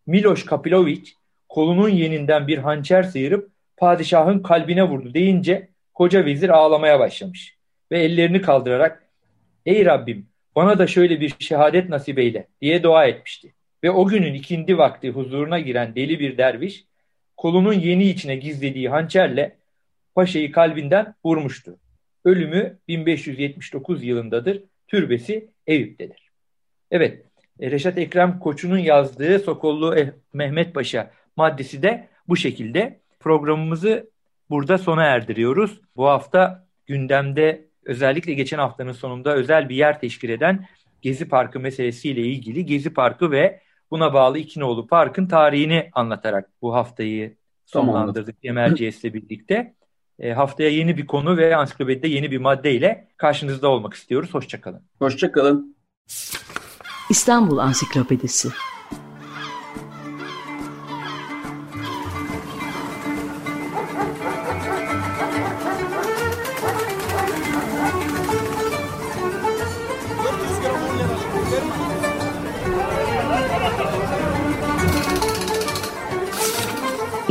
Miloš 0.08 0.46
Kapilović 0.46 1.10
kolunun 1.50 1.90
yeninden 1.90 2.48
bir 2.48 2.58
hançer 2.58 3.04
sıyırıp 3.04 3.55
padişahın 3.78 4.40
kalbine 4.40 4.84
vurdu 4.84 5.14
deyince 5.14 5.70
koca 5.94 6.26
vezir 6.26 6.50
ağlamaya 6.50 7.00
başlamış. 7.00 7.58
Ve 7.92 8.00
ellerini 8.00 8.42
kaldırarak 8.42 9.04
ey 9.66 9.86
Rabbim 9.86 10.28
bana 10.56 10.80
da 10.80 10.88
şöyle 10.88 11.22
bir 11.22 11.34
şehadet 11.40 11.90
nasip 11.90 12.20
eyle 12.20 12.48
diye 12.62 12.84
dua 12.84 13.06
etmişti. 13.06 13.54
Ve 13.84 13.92
o 13.92 14.08
günün 14.08 14.34
ikindi 14.34 14.78
vakti 14.78 15.10
huzuruna 15.10 15.60
giren 15.60 15.96
deli 15.96 16.20
bir 16.20 16.38
derviş 16.38 16.86
kolunun 17.38 17.74
yeni 17.74 18.10
içine 18.10 18.36
gizlediği 18.36 18.90
hançerle 18.90 19.58
paşayı 20.16 20.52
kalbinden 20.52 21.16
vurmuştu. 21.26 21.80
Ölümü 22.26 22.80
1579 22.88 24.04
yılındadır. 24.04 24.64
Türbesi 24.88 25.50
Eyüp'tedir. 25.68 26.32
Evet, 26.92 27.26
e, 27.60 27.72
Reşat 27.72 27.98
Ekrem 27.98 28.40
Koçu'nun 28.40 28.78
yazdığı 28.78 29.40
Sokollu 29.40 29.96
eh, 29.96 30.08
Mehmet 30.34 30.74
Paşa 30.74 31.12
maddesi 31.36 31.84
de 31.84 32.08
bu 32.28 32.38
şekilde. 32.38 33.00
Programımızı 33.26 34.10
burada 34.50 34.78
sona 34.78 35.04
erdiriyoruz. 35.04 35.82
Bu 35.96 36.06
hafta 36.06 36.68
gündemde 36.86 37.68
özellikle 37.86 38.34
geçen 38.34 38.58
haftanın 38.58 38.92
sonunda 38.92 39.36
özel 39.36 39.70
bir 39.70 39.76
yer 39.76 40.00
teşkil 40.00 40.30
eden 40.30 40.66
Gezi 41.02 41.28
Parkı 41.28 41.60
meselesiyle 41.60 42.22
ilgili 42.22 42.66
Gezi 42.66 42.94
Parkı 42.94 43.32
ve 43.32 43.62
buna 43.92 44.14
bağlı 44.14 44.38
İkinoğlu 44.38 44.88
Park'ın 44.88 45.28
tarihini 45.28 45.90
anlatarak 45.94 46.50
bu 46.62 46.74
haftayı 46.74 47.36
sonlandırdık 47.66 48.42
Cem 48.42 48.56
birlikte. 49.04 49.74
E, 50.20 50.34
haftaya 50.34 50.70
yeni 50.70 50.98
bir 50.98 51.08
konu 51.08 51.38
ve 51.38 51.56
ansiklopedide 51.56 52.08
yeni 52.08 52.32
bir 52.32 52.38
madde 52.38 52.74
ile 52.74 53.08
karşınızda 53.18 53.68
olmak 53.68 53.94
istiyoruz. 53.94 54.34
Hoşçakalın. 54.34 54.82
Hoşçakalın. 55.00 55.76
İstanbul 57.10 57.58
Ansiklopedisi 57.58 58.50